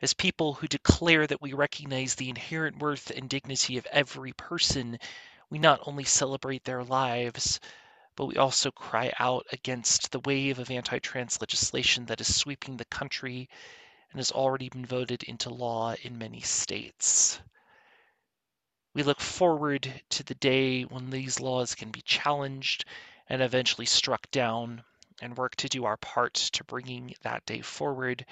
As 0.00 0.14
people 0.14 0.54
who 0.54 0.68
declare 0.68 1.26
that 1.26 1.42
we 1.42 1.52
recognize 1.52 2.14
the 2.14 2.28
inherent 2.30 2.78
worth 2.78 3.10
and 3.10 3.28
dignity 3.28 3.76
of 3.76 3.86
every 3.86 4.32
person, 4.32 4.98
we 5.50 5.58
not 5.58 5.80
only 5.86 6.04
celebrate 6.04 6.64
their 6.64 6.84
lives, 6.84 7.58
but 8.16 8.26
we 8.26 8.36
also 8.36 8.70
cry 8.70 9.12
out 9.18 9.46
against 9.52 10.12
the 10.12 10.20
wave 10.20 10.58
of 10.58 10.70
anti 10.70 10.98
trans 10.98 11.40
legislation 11.40 12.06
that 12.06 12.20
is 12.20 12.34
sweeping 12.34 12.76
the 12.76 12.84
country 12.84 13.48
and 14.10 14.20
has 14.20 14.30
already 14.30 14.68
been 14.68 14.86
voted 14.86 15.24
into 15.24 15.50
law 15.50 15.94
in 16.02 16.16
many 16.16 16.40
states. 16.40 17.40
We 18.94 19.02
look 19.02 19.20
forward 19.20 20.02
to 20.10 20.22
the 20.22 20.36
day 20.36 20.82
when 20.82 21.10
these 21.10 21.40
laws 21.40 21.74
can 21.74 21.90
be 21.90 22.02
challenged 22.02 22.84
and 23.28 23.42
eventually 23.42 23.86
struck 23.86 24.30
down, 24.30 24.84
and 25.20 25.36
work 25.36 25.56
to 25.56 25.68
do 25.68 25.84
our 25.84 25.96
part 25.96 26.34
to 26.34 26.64
bringing 26.64 27.14
that 27.22 27.44
day 27.46 27.60
forward, 27.60 28.24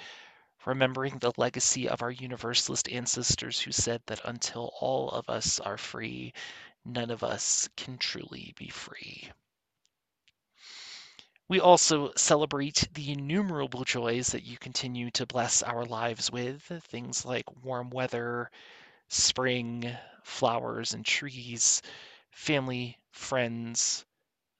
remembering 0.65 1.17
the 1.17 1.33
legacy 1.37 1.89
of 1.89 2.01
our 2.01 2.11
Universalist 2.11 2.87
ancestors 2.89 3.59
who 3.59 3.71
said 3.71 4.01
that 4.05 4.21
until 4.23 4.71
all 4.79 5.09
of 5.09 5.29
us 5.29 5.59
are 5.59 5.77
free, 5.77 6.33
none 6.85 7.09
of 7.09 7.23
us 7.23 7.67
can 7.75 7.97
truly 7.97 8.53
be 8.57 8.69
free. 8.69 9.29
We 11.53 11.59
also 11.59 12.11
celebrate 12.15 12.87
the 12.95 13.11
innumerable 13.11 13.83
joys 13.83 14.29
that 14.29 14.41
you 14.41 14.57
continue 14.57 15.11
to 15.11 15.27
bless 15.27 15.61
our 15.61 15.85
lives 15.85 16.31
with, 16.31 16.63
things 16.63 17.25
like 17.25 17.45
warm 17.63 17.91
weather, 17.91 18.49
spring, 19.07 19.95
flowers 20.23 20.95
and 20.95 21.05
trees, 21.05 21.83
family, 22.31 22.97
friends, 23.11 24.03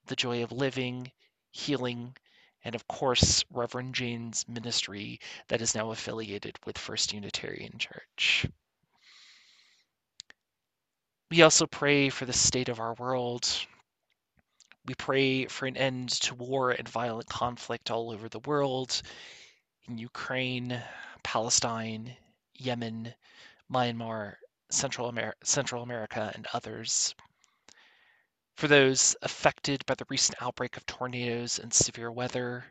the 0.05 0.15
joy 0.15 0.43
of 0.43 0.51
living, 0.51 1.11
healing, 1.49 2.15
and 2.63 2.75
of 2.75 2.87
course, 2.87 3.43
Reverend 3.49 3.95
Jane's 3.95 4.47
ministry 4.47 5.19
that 5.47 5.63
is 5.63 5.73
now 5.73 5.89
affiliated 5.89 6.59
with 6.63 6.77
First 6.77 7.11
Unitarian 7.11 7.79
Church. 7.79 8.45
We 11.31 11.41
also 11.41 11.65
pray 11.65 12.09
for 12.09 12.25
the 12.27 12.33
state 12.33 12.69
of 12.69 12.79
our 12.79 12.93
world. 12.93 13.49
We 14.85 14.95
pray 14.95 15.45
for 15.45 15.65
an 15.65 15.77
end 15.77 16.09
to 16.23 16.35
war 16.35 16.71
and 16.71 16.87
violent 16.89 17.29
conflict 17.29 17.89
all 17.89 18.11
over 18.11 18.27
the 18.27 18.39
world 18.39 19.01
in 19.87 19.97
Ukraine, 19.97 20.83
Palestine, 21.23 22.17
Yemen, 22.53 23.13
Myanmar, 23.71 24.35
Central, 24.69 25.07
Amer- 25.07 25.35
Central 25.43 25.83
America, 25.83 26.31
and 26.35 26.47
others. 26.51 27.15
For 28.57 28.67
those 28.67 29.15
affected 29.21 29.85
by 29.85 29.95
the 29.95 30.05
recent 30.09 30.41
outbreak 30.41 30.75
of 30.75 30.85
tornadoes 30.85 31.59
and 31.59 31.73
severe 31.73 32.11
weather. 32.11 32.65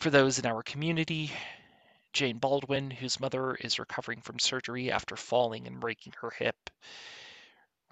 For 0.00 0.10
those 0.10 0.38
in 0.38 0.46
our 0.46 0.62
community, 0.62 1.32
Jane 2.12 2.38
Baldwin, 2.38 2.90
whose 2.90 3.20
mother 3.20 3.54
is 3.54 3.78
recovering 3.78 4.20
from 4.20 4.38
surgery 4.38 4.90
after 4.90 5.16
falling 5.16 5.66
and 5.66 5.80
breaking 5.80 6.14
her 6.20 6.30
hip. 6.30 6.70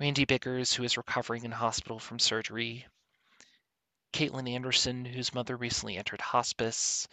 Randy 0.03 0.25
Biggers, 0.25 0.73
who 0.73 0.83
is 0.83 0.97
recovering 0.97 1.45
in 1.45 1.53
hospital 1.53 2.01
from 2.01 2.19
surgery. 2.19 2.89
Caitlin 4.13 4.53
Anderson, 4.53 5.05
whose 5.05 5.33
mother 5.33 5.57
recently 5.57 5.97
entered 5.97 6.21
hospice. 6.21 7.07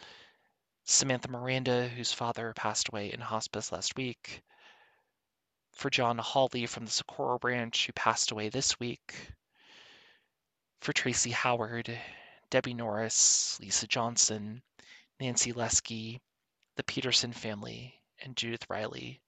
Samantha 0.85 1.27
Miranda, 1.27 1.87
whose 1.87 2.11
father 2.11 2.51
passed 2.55 2.87
away 2.87 3.13
in 3.13 3.19
hospice 3.19 3.71
last 3.71 3.95
week 3.95 4.41
for 5.71 5.91
John 5.91 6.17
Hawley 6.17 6.65
from 6.65 6.85
the 6.85 6.91
Socorro 6.91 7.37
branch, 7.37 7.85
who 7.85 7.93
passed 7.93 8.31
away 8.31 8.49
this 8.49 8.79
week, 8.79 9.13
for 10.81 10.91
Tracy 10.91 11.29
Howard, 11.29 11.95
Debbie 12.49 12.73
Norris, 12.73 13.59
Lisa 13.59 13.85
Johnson, 13.85 14.63
Nancy 15.19 15.51
Lesky, 15.51 16.19
the 16.75 16.83
Peterson 16.83 17.33
family, 17.33 18.01
and 18.23 18.35
Judith 18.35 18.67
Riley. 18.67 19.21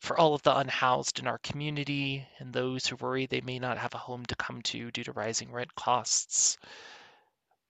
For 0.00 0.18
all 0.18 0.34
of 0.34 0.42
the 0.42 0.56
unhoused 0.56 1.18
in 1.20 1.26
our 1.26 1.38
community 1.38 2.26
and 2.38 2.52
those 2.52 2.86
who 2.86 2.96
worry 2.96 3.26
they 3.26 3.40
may 3.40 3.58
not 3.58 3.78
have 3.78 3.94
a 3.94 3.98
home 3.98 4.26
to 4.26 4.36
come 4.36 4.60
to 4.62 4.90
due 4.90 5.04
to 5.04 5.12
rising 5.12 5.52
rent 5.52 5.74
costs. 5.74 6.58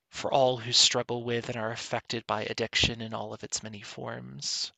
For 0.09 0.33
all 0.33 0.57
who 0.57 0.73
struggle 0.73 1.23
with 1.23 1.49
and 1.49 1.57
are 1.57 1.71
affected 1.71 2.27
by 2.27 2.43
addiction 2.43 3.01
in 3.01 3.15
all 3.15 3.33
of 3.33 3.45
its 3.45 3.63
many 3.63 3.83
forms 3.83 4.73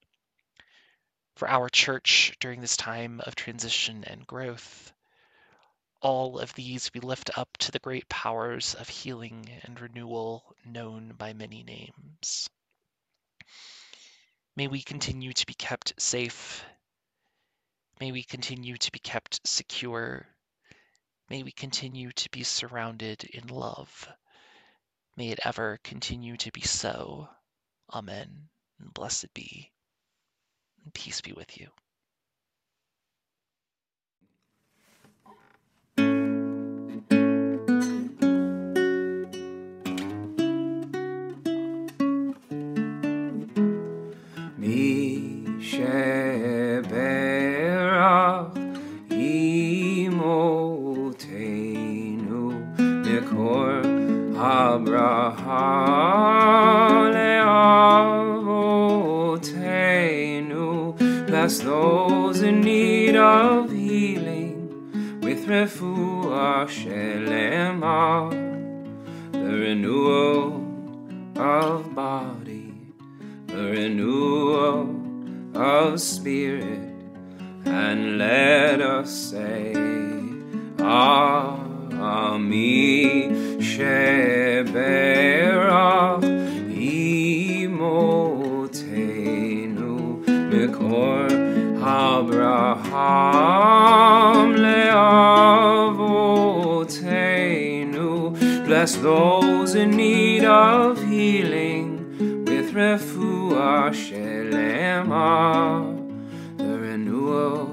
for 1.34 1.48
our 1.48 1.68
church 1.68 2.36
during 2.40 2.60
this 2.60 2.76
time 2.76 3.20
of 3.20 3.34
transition 3.34 4.04
and 4.04 4.26
growth. 4.26 4.92
All 6.00 6.38
of 6.38 6.54
these 6.54 6.92
we 6.92 7.00
lift 7.00 7.36
up 7.38 7.56
to 7.58 7.70
the 7.70 7.78
great 7.78 8.08
powers 8.08 8.74
of 8.74 8.88
healing 8.88 9.48
and 9.62 9.80
renewal 9.80 10.54
known 10.64 11.12
by 11.12 11.32
many 11.32 11.62
names. 11.62 12.50
May 14.56 14.66
we 14.66 14.82
continue 14.82 15.32
to 15.32 15.46
be 15.46 15.54
kept 15.54 16.00
safe. 16.00 16.64
May 18.00 18.12
we 18.12 18.22
continue 18.22 18.76
to 18.76 18.92
be 18.92 18.98
kept 18.98 19.46
secure. 19.46 20.26
May 21.30 21.42
we 21.42 21.52
continue 21.52 22.10
to 22.12 22.30
be 22.30 22.42
surrounded 22.42 23.24
in 23.24 23.46
love. 23.48 24.08
May 25.16 25.28
it 25.28 25.40
ever 25.44 25.78
continue 25.84 26.36
to 26.38 26.50
be 26.52 26.62
so. 26.62 27.28
Amen. 27.92 28.48
And 28.80 28.92
blessed 28.92 29.32
be. 29.34 29.70
And 30.84 30.92
peace 30.92 31.20
be 31.20 31.32
with 31.32 31.58
you. 31.60 31.68
Misheberach 44.58 46.21
Bless 61.42 61.58
those 61.58 62.40
in 62.42 62.60
need 62.60 63.16
of 63.16 63.72
healing. 63.72 65.20
With 65.22 65.46
refuah 65.48 66.68
shelema, 66.68 68.30
the 69.32 69.38
renewal 69.38 70.62
of 71.36 71.94
body, 71.96 72.74
the 73.48 73.64
renewal 73.64 74.94
of 75.56 76.00
spirit, 76.00 76.94
and 77.64 78.18
let 78.18 78.80
us 78.80 79.10
say, 79.10 79.72
Ami 82.02 83.30
Sheberach 83.60 84.72
imotenu 87.62 87.92
mikor 90.50 91.30
Abraham 92.92 93.36
leavotenu. 94.64 95.30
Bless 98.66 98.92
those 98.96 99.74
in 99.76 99.90
need 99.90 100.44
of 100.44 100.98
healing 101.04 101.88
with 102.44 102.72
refuah 102.74 103.92
shelema, 103.92 105.28
the 106.56 106.78
renewal 106.78 107.70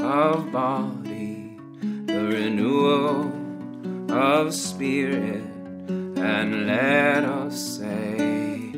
of 0.00 0.50
body, 0.50 1.58
the 2.06 2.22
renewal 2.36 3.33
of 4.10 4.52
spirit, 4.54 5.42
and 6.16 6.66
let 6.66 7.24
us 7.24 7.78
say, 7.78 8.72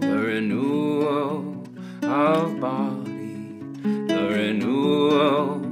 the 0.00 0.08
renewal 0.08 1.64
of 2.02 2.60
body, 2.60 3.60
the 3.82 4.28
renewal 4.30 5.62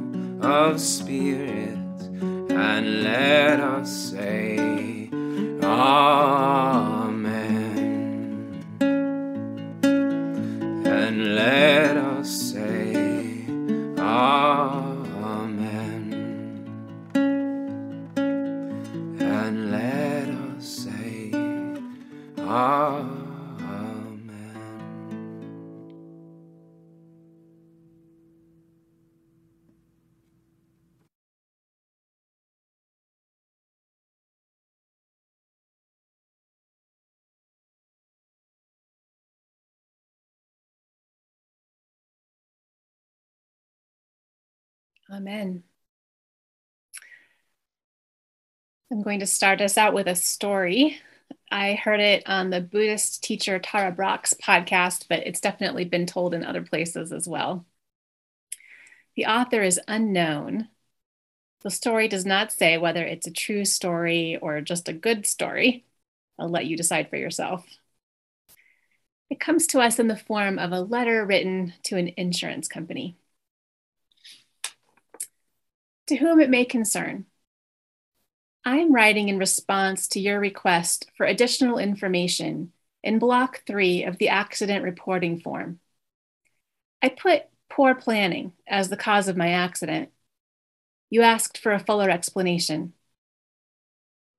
of 0.44 0.80
spirit, 0.80 1.78
and 2.50 3.02
let 3.02 3.60
us 3.60 4.10
say, 4.10 5.08
Amen. 5.62 6.34
And 10.86 11.34
let 11.34 11.73
Amen. 45.14 45.62
I'm 48.90 49.02
going 49.02 49.20
to 49.20 49.26
start 49.26 49.60
us 49.60 49.78
out 49.78 49.94
with 49.94 50.08
a 50.08 50.16
story. 50.16 50.98
I 51.52 51.74
heard 51.74 52.00
it 52.00 52.24
on 52.26 52.50
the 52.50 52.60
Buddhist 52.60 53.22
teacher 53.22 53.60
Tara 53.60 53.92
Brach's 53.92 54.34
podcast, 54.34 55.06
but 55.08 55.20
it's 55.24 55.40
definitely 55.40 55.84
been 55.84 56.06
told 56.06 56.34
in 56.34 56.44
other 56.44 56.62
places 56.62 57.12
as 57.12 57.28
well. 57.28 57.64
The 59.14 59.26
author 59.26 59.62
is 59.62 59.80
unknown. 59.86 60.68
The 61.62 61.70
story 61.70 62.08
does 62.08 62.26
not 62.26 62.50
say 62.50 62.76
whether 62.76 63.04
it's 63.04 63.28
a 63.28 63.32
true 63.32 63.64
story 63.64 64.36
or 64.36 64.60
just 64.60 64.88
a 64.88 64.92
good 64.92 65.26
story. 65.26 65.86
I'll 66.40 66.50
let 66.50 66.66
you 66.66 66.76
decide 66.76 67.08
for 67.08 67.16
yourself. 67.16 67.64
It 69.30 69.38
comes 69.38 69.68
to 69.68 69.80
us 69.80 70.00
in 70.00 70.08
the 70.08 70.16
form 70.16 70.58
of 70.58 70.72
a 70.72 70.80
letter 70.80 71.24
written 71.24 71.72
to 71.84 71.96
an 71.96 72.10
insurance 72.16 72.66
company. 72.66 73.16
To 76.08 76.16
whom 76.16 76.40
it 76.40 76.50
may 76.50 76.64
concern, 76.66 77.24
I 78.64 78.78
am 78.78 78.94
writing 78.94 79.28
in 79.28 79.38
response 79.38 80.08
to 80.08 80.20
your 80.20 80.38
request 80.38 81.10
for 81.16 81.24
additional 81.24 81.78
information 81.78 82.72
in 83.02 83.18
Block 83.18 83.62
3 83.66 84.04
of 84.04 84.18
the 84.18 84.28
accident 84.28 84.84
reporting 84.84 85.40
form. 85.40 85.80
I 87.02 87.08
put 87.08 87.44
poor 87.70 87.94
planning 87.94 88.52
as 88.66 88.88
the 88.88 88.96
cause 88.96 89.28
of 89.28 89.36
my 89.36 89.50
accident. 89.50 90.10
You 91.10 91.22
asked 91.22 91.58
for 91.58 91.72
a 91.72 91.78
fuller 91.78 92.10
explanation. 92.10 92.92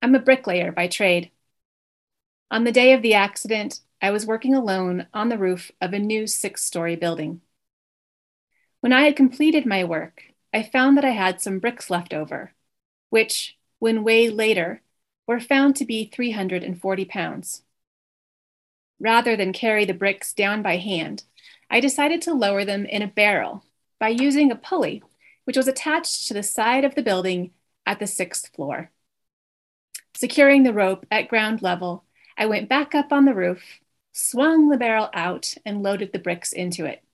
I'm 0.02 0.14
a 0.14 0.20
bricklayer 0.20 0.72
by 0.72 0.88
trade. 0.88 1.30
On 2.50 2.64
the 2.64 2.72
day 2.72 2.92
of 2.92 3.02
the 3.02 3.14
accident, 3.14 3.80
I 4.00 4.10
was 4.10 4.26
working 4.26 4.54
alone 4.54 5.06
on 5.12 5.30
the 5.30 5.38
roof 5.38 5.72
of 5.80 5.92
a 5.92 5.98
new 5.98 6.26
six 6.26 6.64
story 6.64 6.94
building. 6.96 7.40
When 8.80 8.92
I 8.92 9.02
had 9.02 9.16
completed 9.16 9.66
my 9.66 9.84
work, 9.84 10.22
I 10.56 10.62
found 10.62 10.96
that 10.96 11.04
I 11.04 11.10
had 11.10 11.42
some 11.42 11.58
bricks 11.58 11.90
left 11.90 12.14
over, 12.14 12.54
which, 13.10 13.58
when 13.78 14.02
weighed 14.02 14.32
later, 14.32 14.80
were 15.26 15.38
found 15.38 15.76
to 15.76 15.84
be 15.84 16.06
340 16.06 17.04
pounds. 17.04 17.62
Rather 18.98 19.36
than 19.36 19.52
carry 19.52 19.84
the 19.84 19.92
bricks 19.92 20.32
down 20.32 20.62
by 20.62 20.78
hand, 20.78 21.24
I 21.68 21.78
decided 21.78 22.22
to 22.22 22.32
lower 22.32 22.64
them 22.64 22.86
in 22.86 23.02
a 23.02 23.06
barrel 23.06 23.66
by 24.00 24.08
using 24.08 24.50
a 24.50 24.56
pulley, 24.56 25.02
which 25.44 25.58
was 25.58 25.68
attached 25.68 26.26
to 26.28 26.32
the 26.32 26.42
side 26.42 26.86
of 26.86 26.94
the 26.94 27.02
building 27.02 27.50
at 27.84 27.98
the 27.98 28.06
sixth 28.06 28.48
floor. 28.54 28.90
Securing 30.14 30.62
the 30.62 30.72
rope 30.72 31.04
at 31.10 31.28
ground 31.28 31.60
level, 31.60 32.04
I 32.38 32.46
went 32.46 32.70
back 32.70 32.94
up 32.94 33.12
on 33.12 33.26
the 33.26 33.34
roof, 33.34 33.78
swung 34.14 34.70
the 34.70 34.78
barrel 34.78 35.10
out, 35.12 35.52
and 35.66 35.82
loaded 35.82 36.14
the 36.14 36.18
bricks 36.18 36.54
into 36.54 36.86
it. 36.86 37.04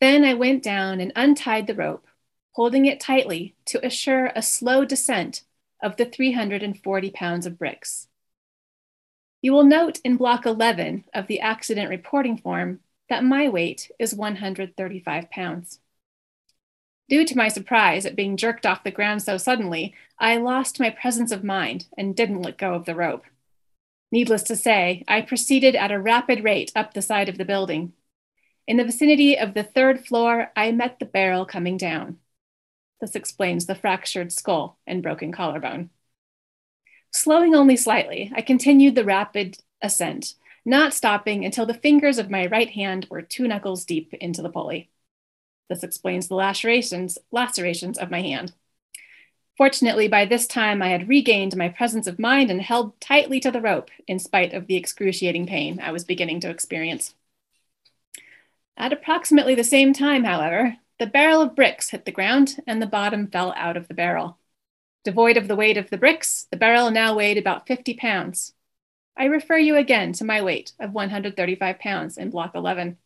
Then 0.00 0.24
I 0.24 0.34
went 0.34 0.64
down 0.64 0.98
and 0.98 1.12
untied 1.14 1.68
the 1.68 1.76
rope, 1.76 2.07
holding 2.52 2.86
it 2.86 3.00
tightly 3.00 3.54
to 3.66 3.84
assure 3.84 4.32
a 4.34 4.42
slow 4.42 4.84
descent 4.84 5.42
of 5.82 5.96
the 5.96 6.04
340 6.04 7.10
pounds 7.10 7.46
of 7.46 7.58
bricks. 7.58 8.08
You 9.40 9.52
will 9.52 9.64
note 9.64 10.00
in 10.04 10.16
block 10.16 10.44
11 10.44 11.04
of 11.14 11.28
the 11.28 11.40
accident 11.40 11.90
reporting 11.90 12.36
form 12.36 12.80
that 13.08 13.24
my 13.24 13.48
weight 13.48 13.90
is 13.98 14.14
135 14.14 15.30
pounds. 15.30 15.80
Due 17.08 17.24
to 17.24 17.36
my 17.36 17.48
surprise 17.48 18.04
at 18.04 18.16
being 18.16 18.36
jerked 18.36 18.66
off 18.66 18.84
the 18.84 18.90
ground 18.90 19.22
so 19.22 19.38
suddenly, 19.38 19.94
I 20.18 20.36
lost 20.36 20.80
my 20.80 20.90
presence 20.90 21.32
of 21.32 21.44
mind 21.44 21.86
and 21.96 22.14
didn't 22.14 22.42
let 22.42 22.58
go 22.58 22.74
of 22.74 22.84
the 22.84 22.94
rope. 22.94 23.24
Needless 24.10 24.42
to 24.44 24.56
say, 24.56 25.04
I 25.06 25.22
proceeded 25.22 25.76
at 25.76 25.92
a 25.92 26.00
rapid 26.00 26.44
rate 26.44 26.72
up 26.74 26.92
the 26.92 27.02
side 27.02 27.28
of 27.28 27.38
the 27.38 27.44
building. 27.44 27.92
In 28.66 28.76
the 28.76 28.84
vicinity 28.84 29.38
of 29.38 29.54
the 29.54 29.62
third 29.62 30.06
floor, 30.06 30.50
I 30.54 30.72
met 30.72 30.98
the 30.98 31.06
barrel 31.06 31.46
coming 31.46 31.76
down. 31.76 32.18
This 33.00 33.14
explains 33.14 33.66
the 33.66 33.74
fractured 33.74 34.32
skull 34.32 34.78
and 34.86 35.02
broken 35.02 35.32
collarbone. 35.32 35.90
Slowing 37.10 37.54
only 37.54 37.76
slightly, 37.76 38.32
I 38.34 38.42
continued 38.42 38.94
the 38.94 39.04
rapid 39.04 39.58
ascent, 39.80 40.34
not 40.64 40.92
stopping 40.92 41.44
until 41.44 41.64
the 41.64 41.74
fingers 41.74 42.18
of 42.18 42.30
my 42.30 42.46
right 42.46 42.70
hand 42.70 43.06
were 43.08 43.22
two 43.22 43.48
knuckles 43.48 43.84
deep 43.84 44.12
into 44.14 44.42
the 44.42 44.50
pulley. 44.50 44.90
This 45.68 45.82
explains 45.82 46.28
the 46.28 46.34
lacerations, 46.34 47.18
lacerations 47.30 47.98
of 47.98 48.10
my 48.10 48.22
hand. 48.22 48.52
Fortunately, 49.56 50.06
by 50.06 50.24
this 50.24 50.46
time, 50.46 50.82
I 50.82 50.88
had 50.88 51.08
regained 51.08 51.56
my 51.56 51.68
presence 51.68 52.06
of 52.06 52.18
mind 52.18 52.50
and 52.50 52.62
held 52.62 53.00
tightly 53.00 53.40
to 53.40 53.50
the 53.50 53.60
rope 53.60 53.90
in 54.06 54.18
spite 54.18 54.54
of 54.54 54.66
the 54.66 54.76
excruciating 54.76 55.46
pain 55.46 55.80
I 55.80 55.90
was 55.90 56.04
beginning 56.04 56.40
to 56.40 56.50
experience. 56.50 57.14
At 58.76 58.92
approximately 58.92 59.56
the 59.56 59.64
same 59.64 59.92
time, 59.92 60.22
however, 60.22 60.76
the 60.98 61.06
barrel 61.06 61.40
of 61.40 61.54
bricks 61.54 61.90
hit 61.90 62.04
the 62.04 62.12
ground 62.12 62.56
and 62.66 62.82
the 62.82 62.86
bottom 62.86 63.28
fell 63.28 63.54
out 63.56 63.76
of 63.76 63.88
the 63.88 63.94
barrel. 63.94 64.38
Devoid 65.04 65.36
of 65.36 65.46
the 65.46 65.56
weight 65.56 65.76
of 65.76 65.90
the 65.90 65.96
bricks, 65.96 66.46
the 66.50 66.56
barrel 66.56 66.90
now 66.90 67.14
weighed 67.14 67.38
about 67.38 67.66
50 67.66 67.94
pounds. 67.94 68.52
I 69.16 69.24
refer 69.24 69.58
you 69.58 69.76
again 69.76 70.12
to 70.14 70.24
my 70.24 70.42
weight 70.42 70.72
of 70.80 70.92
135 70.92 71.78
pounds 71.78 72.18
in 72.18 72.30
block 72.30 72.54
11. 72.54 72.98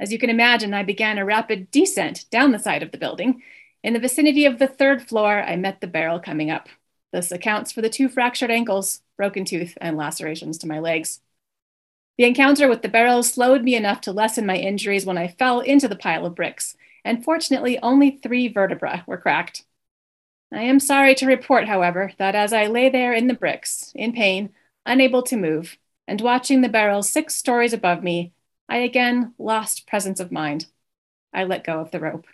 As 0.00 0.12
you 0.12 0.18
can 0.18 0.30
imagine, 0.30 0.74
I 0.74 0.82
began 0.82 1.18
a 1.18 1.24
rapid 1.24 1.70
descent 1.70 2.24
down 2.30 2.52
the 2.52 2.58
side 2.58 2.82
of 2.82 2.90
the 2.90 2.98
building. 2.98 3.42
In 3.82 3.92
the 3.92 4.00
vicinity 4.00 4.46
of 4.46 4.58
the 4.58 4.66
third 4.66 5.06
floor, 5.06 5.42
I 5.42 5.56
met 5.56 5.80
the 5.80 5.86
barrel 5.86 6.20
coming 6.20 6.50
up. 6.50 6.68
This 7.12 7.30
accounts 7.30 7.70
for 7.70 7.80
the 7.80 7.90
two 7.90 8.08
fractured 8.08 8.50
ankles, 8.50 9.02
broken 9.16 9.44
tooth, 9.44 9.78
and 9.80 9.96
lacerations 9.96 10.58
to 10.58 10.66
my 10.66 10.80
legs. 10.80 11.20
The 12.18 12.24
encounter 12.24 12.68
with 12.68 12.82
the 12.82 12.88
barrel 12.88 13.22
slowed 13.22 13.62
me 13.62 13.76
enough 13.76 14.00
to 14.02 14.12
lessen 14.12 14.46
my 14.46 14.56
injuries 14.56 15.06
when 15.06 15.18
I 15.18 15.28
fell 15.28 15.60
into 15.60 15.86
the 15.86 15.96
pile 15.96 16.26
of 16.26 16.34
bricks, 16.34 16.76
and 17.04 17.24
fortunately, 17.24 17.78
only 17.80 18.10
three 18.10 18.48
vertebrae 18.48 19.02
were 19.06 19.18
cracked. 19.18 19.64
I 20.52 20.62
am 20.62 20.80
sorry 20.80 21.14
to 21.16 21.26
report, 21.26 21.66
however, 21.66 22.12
that 22.18 22.34
as 22.34 22.52
I 22.52 22.66
lay 22.66 22.88
there 22.88 23.12
in 23.12 23.26
the 23.26 23.34
bricks, 23.34 23.92
in 23.94 24.12
pain, 24.12 24.50
unable 24.86 25.22
to 25.24 25.36
move, 25.36 25.76
and 26.06 26.20
watching 26.20 26.60
the 26.60 26.68
barrel 26.68 27.02
six 27.02 27.34
stories 27.34 27.72
above 27.72 28.02
me, 28.02 28.32
I 28.68 28.78
again 28.78 29.34
lost 29.38 29.86
presence 29.86 30.20
of 30.20 30.32
mind. 30.32 30.66
I 31.32 31.44
let 31.44 31.64
go 31.64 31.80
of 31.80 31.90
the 31.90 32.00
rope. 32.00 32.26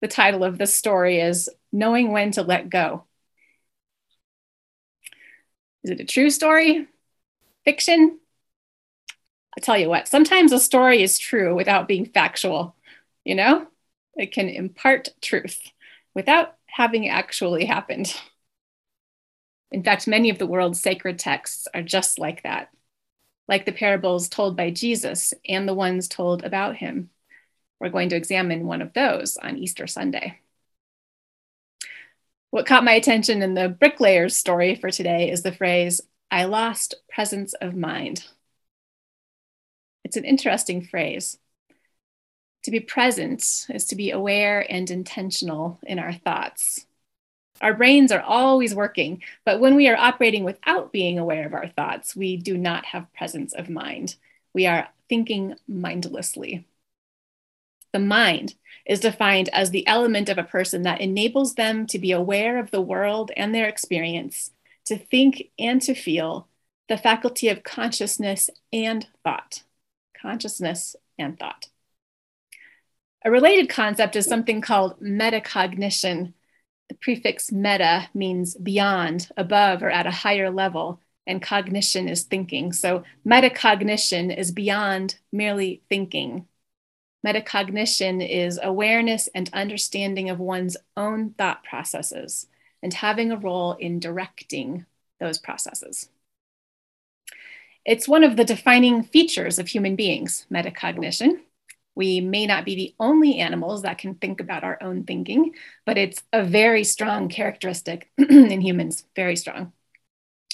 The 0.00 0.08
title 0.08 0.44
of 0.44 0.58
this 0.58 0.74
story 0.74 1.20
is 1.20 1.48
Knowing 1.72 2.12
When 2.12 2.32
to 2.32 2.42
Let 2.42 2.70
Go. 2.70 3.04
Is 5.84 5.90
it 5.90 6.00
a 6.00 6.04
true 6.04 6.30
story? 6.30 6.86
Fiction? 7.64 8.18
I 9.56 9.60
tell 9.60 9.76
you 9.78 9.88
what, 9.88 10.08
sometimes 10.08 10.52
a 10.52 10.58
story 10.58 11.02
is 11.02 11.18
true 11.18 11.54
without 11.54 11.88
being 11.88 12.06
factual, 12.06 12.74
you 13.24 13.34
know? 13.34 13.66
It 14.16 14.32
can 14.32 14.48
impart 14.48 15.08
truth 15.20 15.60
without 16.14 16.54
having 16.66 17.08
actually 17.08 17.64
happened. 17.64 18.14
In 19.70 19.82
fact, 19.82 20.06
many 20.06 20.30
of 20.30 20.38
the 20.38 20.46
world's 20.46 20.80
sacred 20.80 21.18
texts 21.18 21.66
are 21.74 21.82
just 21.82 22.18
like 22.18 22.42
that, 22.42 22.70
like 23.48 23.64
the 23.64 23.72
parables 23.72 24.28
told 24.28 24.56
by 24.56 24.70
Jesus 24.70 25.32
and 25.48 25.66
the 25.66 25.74
ones 25.74 26.08
told 26.08 26.44
about 26.44 26.76
him. 26.76 27.10
We're 27.80 27.88
going 27.88 28.10
to 28.10 28.16
examine 28.16 28.66
one 28.66 28.82
of 28.82 28.92
those 28.92 29.36
on 29.36 29.58
Easter 29.58 29.86
Sunday. 29.86 30.38
What 32.50 32.66
caught 32.66 32.84
my 32.84 32.92
attention 32.92 33.40
in 33.42 33.54
the 33.54 33.70
bricklayer's 33.70 34.36
story 34.36 34.74
for 34.74 34.90
today 34.90 35.30
is 35.30 35.42
the 35.42 35.52
phrase, 35.52 36.02
I 36.30 36.44
lost 36.44 36.94
presence 37.08 37.54
of 37.54 37.74
mind. 37.74 38.26
It's 40.12 40.18
an 40.18 40.24
interesting 40.26 40.82
phrase. 40.82 41.38
To 42.64 42.70
be 42.70 42.80
present 42.80 43.40
is 43.70 43.86
to 43.86 43.96
be 43.96 44.10
aware 44.10 44.60
and 44.70 44.90
intentional 44.90 45.78
in 45.84 45.98
our 45.98 46.12
thoughts. 46.12 46.84
Our 47.62 47.72
brains 47.72 48.12
are 48.12 48.20
always 48.20 48.74
working, 48.74 49.22
but 49.46 49.58
when 49.58 49.74
we 49.74 49.88
are 49.88 49.96
operating 49.96 50.44
without 50.44 50.92
being 50.92 51.18
aware 51.18 51.46
of 51.46 51.54
our 51.54 51.66
thoughts, 51.66 52.14
we 52.14 52.36
do 52.36 52.58
not 52.58 52.84
have 52.84 53.10
presence 53.14 53.54
of 53.54 53.70
mind. 53.70 54.16
We 54.52 54.66
are 54.66 54.90
thinking 55.08 55.54
mindlessly. 55.66 56.66
The 57.94 57.98
mind 57.98 58.54
is 58.84 59.00
defined 59.00 59.48
as 59.48 59.70
the 59.70 59.86
element 59.86 60.28
of 60.28 60.36
a 60.36 60.44
person 60.44 60.82
that 60.82 61.00
enables 61.00 61.54
them 61.54 61.86
to 61.86 61.98
be 61.98 62.12
aware 62.12 62.58
of 62.58 62.70
the 62.70 62.82
world 62.82 63.30
and 63.34 63.54
their 63.54 63.66
experience, 63.66 64.50
to 64.84 64.98
think 64.98 65.44
and 65.58 65.80
to 65.80 65.94
feel, 65.94 66.48
the 66.90 66.98
faculty 66.98 67.48
of 67.48 67.62
consciousness 67.62 68.50
and 68.74 69.06
thought. 69.24 69.62
Consciousness 70.22 70.96
and 71.18 71.38
thought. 71.38 71.66
A 73.24 73.30
related 73.30 73.68
concept 73.68 74.16
is 74.16 74.26
something 74.26 74.60
called 74.60 75.00
metacognition, 75.00 76.32
the 76.92 76.98
prefix 76.98 77.50
meta 77.50 78.10
means 78.12 78.54
beyond, 78.54 79.30
above, 79.38 79.82
or 79.82 79.90
at 79.90 80.06
a 80.06 80.10
higher 80.10 80.50
level, 80.50 81.00
and 81.26 81.40
cognition 81.40 82.06
is 82.06 82.24
thinking. 82.24 82.70
So 82.72 83.04
metacognition 83.26 84.36
is 84.36 84.50
beyond 84.50 85.16
merely 85.32 85.80
thinking. 85.88 86.46
Metacognition 87.26 88.28
is 88.28 88.60
awareness 88.62 89.26
and 89.34 89.48
understanding 89.54 90.28
of 90.28 90.38
one's 90.38 90.76
own 90.94 91.30
thought 91.30 91.64
processes 91.64 92.46
and 92.82 92.92
having 92.92 93.32
a 93.32 93.38
role 93.38 93.72
in 93.72 93.98
directing 93.98 94.84
those 95.18 95.38
processes. 95.38 96.10
It's 97.84 98.08
one 98.08 98.22
of 98.22 98.36
the 98.36 98.44
defining 98.44 99.02
features 99.02 99.58
of 99.58 99.68
human 99.68 99.96
beings, 99.96 100.46
metacognition. 100.50 101.40
We 101.94 102.20
may 102.20 102.46
not 102.46 102.64
be 102.64 102.74
the 102.74 102.94
only 103.00 103.38
animals 103.38 103.82
that 103.82 103.98
can 103.98 104.14
think 104.14 104.40
about 104.40 104.64
our 104.64 104.82
own 104.82 105.04
thinking, 105.04 105.54
but 105.84 105.98
it's 105.98 106.22
a 106.32 106.44
very 106.44 106.84
strong 106.84 107.28
characteristic 107.28 108.10
in 108.18 108.60
humans, 108.60 109.04
very 109.16 109.36
strong. 109.36 109.72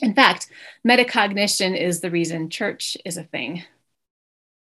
In 0.00 0.14
fact, 0.14 0.48
metacognition 0.86 1.78
is 1.78 2.00
the 2.00 2.10
reason 2.10 2.50
church 2.50 2.96
is 3.04 3.16
a 3.16 3.24
thing. 3.24 3.64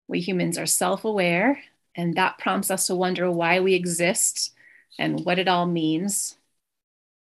We 0.08 0.19
humans 0.19 0.58
are 0.58 0.65
self 0.65 1.06
aware, 1.06 1.62
and 1.95 2.15
that 2.15 2.38
prompts 2.39 2.71
us 2.71 2.88
to 2.88 2.95
wonder 2.95 3.32
why 3.32 3.60
we 3.60 3.73
exist 3.73 4.54
and 4.97 5.25
what 5.25 5.39
it 5.39 5.47
all 5.47 5.65
means. 5.65 6.38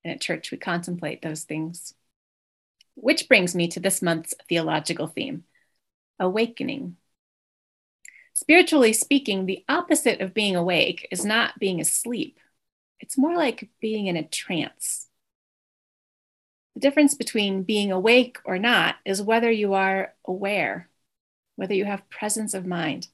And 0.05 0.15
at 0.15 0.21
church, 0.21 0.51
we 0.51 0.59
contemplate 0.59 1.23
those 1.23 1.45
things. 1.45 1.95
Which 3.03 3.27
brings 3.27 3.53
me 3.53 3.67
to 3.67 3.81
this 3.81 4.01
month's 4.01 4.33
theological 4.49 5.09
theme 5.09 5.43
awakening. 6.21 6.99
Spiritually 8.33 8.93
speaking, 8.93 9.45
the 9.45 9.65
opposite 9.69 10.21
of 10.21 10.33
being 10.33 10.55
awake 10.55 11.09
is 11.11 11.25
not 11.25 11.59
being 11.59 11.81
asleep, 11.81 12.39
it's 13.01 13.19
more 13.19 13.35
like 13.35 13.71
being 13.81 14.07
in 14.07 14.17
a 14.17 14.23
trance. 14.23 15.09
The 16.75 16.81
difference 16.81 17.15
between 17.15 17.65
being 17.65 17.91
awake 17.91 18.39
or 18.45 18.57
not 18.57 18.95
is 19.05 19.21
whether 19.21 19.51
you 19.51 19.75
are 19.75 20.15
aware, 20.25 20.89
whether 21.57 21.75
you 21.75 21.85
have 21.85 22.09
presence 22.09 22.55
of 22.55 22.67
mind. 22.67 23.09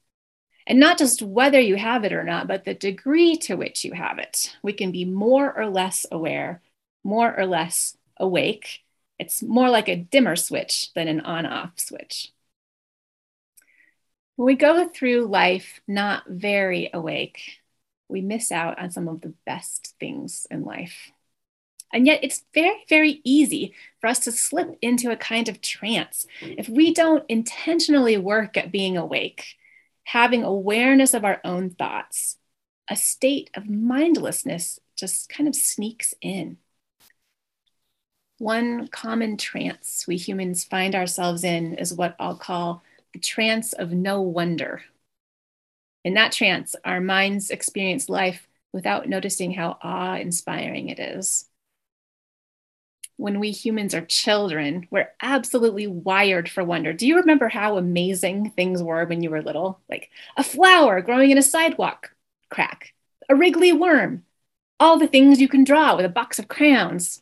And 0.67 0.79
not 0.79 0.99
just 0.99 1.23
whether 1.23 1.59
you 1.59 1.77
have 1.77 2.05
it 2.05 2.13
or 2.13 2.25
not, 2.25 2.47
but 2.47 2.67
the 2.67 2.75
degree 2.75 3.39
to 3.39 3.55
which 3.55 3.87
you 3.87 3.95
have 3.95 4.19
it. 4.19 4.55
We 4.63 4.75
can 4.75 4.93
be 4.93 5.07
more 5.07 5.51
or 5.51 5.67
less 5.67 6.05
aware, 6.13 6.61
more 7.03 7.35
or 7.35 7.47
less 7.47 7.97
awake. 8.19 8.85
It's 9.19 9.43
more 9.43 9.69
like 9.69 9.89
a 9.89 9.97
dimmer 9.97 10.37
switch 10.37 10.93
than 10.95 11.09
an 11.09 11.21
on 11.21 11.47
off 11.47 11.73
switch. 11.77 12.33
When 14.37 14.47
we 14.47 14.55
go 14.55 14.89
through 14.89 15.27
life 15.27 15.81
not 15.89 16.25
very 16.29 16.91
awake, 16.93 17.41
we 18.09 18.21
miss 18.21 18.53
out 18.53 18.79
on 18.79 18.91
some 18.91 19.09
of 19.09 19.21
the 19.21 19.35
best 19.45 19.95
things 19.99 20.47
in 20.51 20.65
life. 20.65 21.11
And 21.93 22.07
yet, 22.07 22.21
it's 22.23 22.45
very, 22.53 22.85
very 22.89 23.21
easy 23.25 23.75
for 24.01 24.09
us 24.09 24.21
to 24.21 24.33
slip 24.33 24.77
into 24.83 25.11
a 25.11 25.17
kind 25.17 25.49
of 25.49 25.61
trance 25.61 26.27
if 26.41 26.69
we 26.69 26.93
don't 26.93 27.25
intentionally 27.29 28.19
work 28.19 28.57
at 28.57 28.71
being 28.71 28.97
awake, 28.97 29.57
having 30.05 30.45
awareness 30.45 31.15
of 31.15 31.25
our 31.25 31.41
own 31.45 31.71
thoughts. 31.71 32.37
A 32.91 32.97
state 32.97 33.51
of 33.55 33.69
mindlessness 33.69 34.79
just 34.97 35.29
kind 35.29 35.49
of 35.49 35.55
sneaks 35.55 36.15
in. 36.21 36.59
One 38.39 38.87
common 38.87 39.37
trance 39.37 40.05
we 40.07 40.17
humans 40.17 40.63
find 40.63 40.95
ourselves 40.95 41.43
in 41.43 41.75
is 41.75 41.93
what 41.93 42.15
I'll 42.21 42.37
call 42.37 42.85
the 43.13 43.19
trance 43.19 43.73
of 43.73 43.93
no 43.93 44.21
wonder. 44.21 44.83
In 46.05 46.15
that 46.15 46.33
trance, 46.33 46.77
our 46.85 47.01
minds 47.01 47.51
experience 47.51 48.09
life 48.09 48.47
without 48.73 49.09
noticing 49.09 49.53
how 49.53 49.79
awe 49.83 50.17
inspiring 50.17 50.89
it 50.89 51.01
is. 51.01 51.47
When 53.17 53.41
we 53.41 53.51
humans 53.51 53.95
are 53.95 54.03
children, 54.03 54.87
we're 54.93 55.11
absolutely 55.21 55.89
wired 55.89 56.49
for 56.49 56.63
wonder. 56.63 56.93
Do 56.93 57.09
you 57.09 57.17
remember 57.17 57.49
how 57.49 57.77
amazing 57.77 58.51
things 58.51 58.81
were 58.81 59.05
when 59.05 59.25
you 59.25 59.31
were 59.31 59.43
little? 59.43 59.81
Like 59.91 60.11
a 60.37 60.45
flower 60.45 61.03
growing 61.03 61.33
in 61.33 61.39
a 61.39 61.43
sidewalk 61.43 62.15
crack, 62.51 62.95
a 63.29 63.35
wriggly 63.35 63.73
worm, 63.73 64.25
all 64.79 64.97
the 64.97 65.09
things 65.09 65.41
you 65.41 65.49
can 65.49 65.65
draw 65.65 65.97
with 65.97 66.05
a 66.05 66.09
box 66.09 66.39
of 66.39 66.47
crayons, 66.47 67.21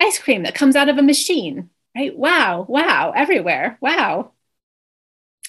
ice 0.00 0.18
cream 0.18 0.42
that 0.44 0.54
comes 0.54 0.76
out 0.76 0.88
of 0.88 0.98
a 0.98 1.02
machine, 1.02 1.70
right? 1.94 2.16
Wow, 2.16 2.66
wow, 2.68 3.12
everywhere. 3.14 3.78
Wow. 3.80 4.32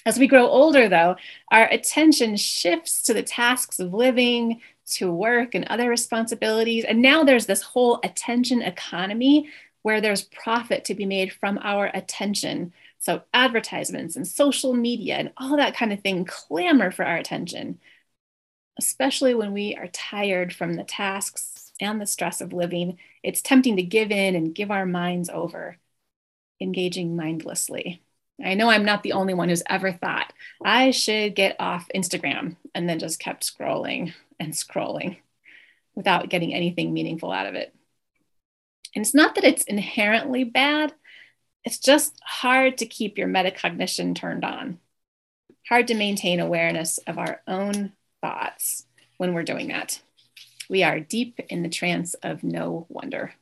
As 0.06 0.18
we 0.18 0.26
grow 0.26 0.46
older, 0.46 0.88
though, 0.88 1.16
our 1.50 1.66
attention 1.66 2.36
shifts 2.36 3.02
to 3.02 3.14
the 3.14 3.22
tasks 3.22 3.78
of 3.78 3.92
living, 3.92 4.60
to 4.92 5.12
work, 5.12 5.54
and 5.54 5.66
other 5.66 5.88
responsibilities. 5.88 6.84
And 6.84 7.02
now 7.02 7.24
there's 7.24 7.46
this 7.46 7.62
whole 7.62 8.00
attention 8.02 8.62
economy 8.62 9.50
where 9.82 10.00
there's 10.00 10.22
profit 10.24 10.84
to 10.86 10.94
be 10.94 11.04
made 11.04 11.32
from 11.32 11.58
our 11.62 11.90
attention. 11.92 12.72
So, 12.98 13.22
advertisements 13.34 14.16
and 14.16 14.26
social 14.26 14.74
media 14.74 15.16
and 15.16 15.32
all 15.36 15.56
that 15.56 15.76
kind 15.76 15.92
of 15.92 16.00
thing 16.00 16.24
clamor 16.24 16.90
for 16.90 17.04
our 17.04 17.16
attention, 17.16 17.78
especially 18.78 19.34
when 19.34 19.52
we 19.52 19.76
are 19.76 19.88
tired 19.88 20.54
from 20.54 20.74
the 20.74 20.84
tasks 20.84 21.72
and 21.80 22.00
the 22.00 22.06
stress 22.06 22.40
of 22.40 22.52
living. 22.52 22.98
It's 23.22 23.42
tempting 23.42 23.76
to 23.76 23.82
give 23.82 24.10
in 24.10 24.34
and 24.34 24.54
give 24.54 24.70
our 24.70 24.86
minds 24.86 25.28
over, 25.28 25.78
engaging 26.60 27.16
mindlessly. 27.16 28.02
I 28.44 28.54
know 28.54 28.70
I'm 28.70 28.84
not 28.84 29.02
the 29.02 29.12
only 29.12 29.34
one 29.34 29.48
who's 29.48 29.64
ever 29.68 29.92
thought 29.92 30.32
I 30.64 30.92
should 30.92 31.34
get 31.34 31.56
off 31.58 31.90
Instagram 31.94 32.56
and 32.74 32.88
then 32.88 32.98
just 32.98 33.18
kept 33.18 33.44
scrolling 33.44 34.12
and 34.38 34.52
scrolling 34.52 35.16
without 35.94 36.28
getting 36.28 36.54
anything 36.54 36.92
meaningful 36.92 37.32
out 37.32 37.46
of 37.46 37.54
it. 37.54 37.74
And 38.94 39.04
it's 39.04 39.14
not 39.14 39.34
that 39.34 39.44
it's 39.44 39.64
inherently 39.64 40.44
bad, 40.44 40.94
it's 41.64 41.78
just 41.78 42.18
hard 42.22 42.78
to 42.78 42.86
keep 42.86 43.18
your 43.18 43.28
metacognition 43.28 44.14
turned 44.14 44.44
on, 44.44 44.78
hard 45.68 45.88
to 45.88 45.94
maintain 45.94 46.40
awareness 46.40 46.98
of 46.98 47.18
our 47.18 47.42
own 47.46 47.92
thoughts 48.22 48.86
when 49.16 49.34
we're 49.34 49.42
doing 49.42 49.68
that. 49.68 50.00
We 50.68 50.82
are 50.82 51.00
deep 51.00 51.40
in 51.48 51.62
the 51.62 51.68
trance 51.68 52.14
of 52.14 52.42
no 52.42 52.86
wonder 52.88 53.32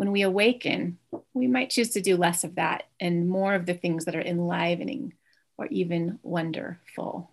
when 0.00 0.12
we 0.12 0.22
awaken, 0.22 0.96
we 1.34 1.46
might 1.46 1.68
choose 1.68 1.90
to 1.90 2.00
do 2.00 2.16
less 2.16 2.42
of 2.42 2.54
that 2.54 2.84
and 2.98 3.28
more 3.28 3.54
of 3.54 3.66
the 3.66 3.74
things 3.74 4.06
that 4.06 4.16
are 4.16 4.22
enlivening 4.22 5.12
or 5.58 5.66
even 5.66 6.18
wonderful. 6.22 7.30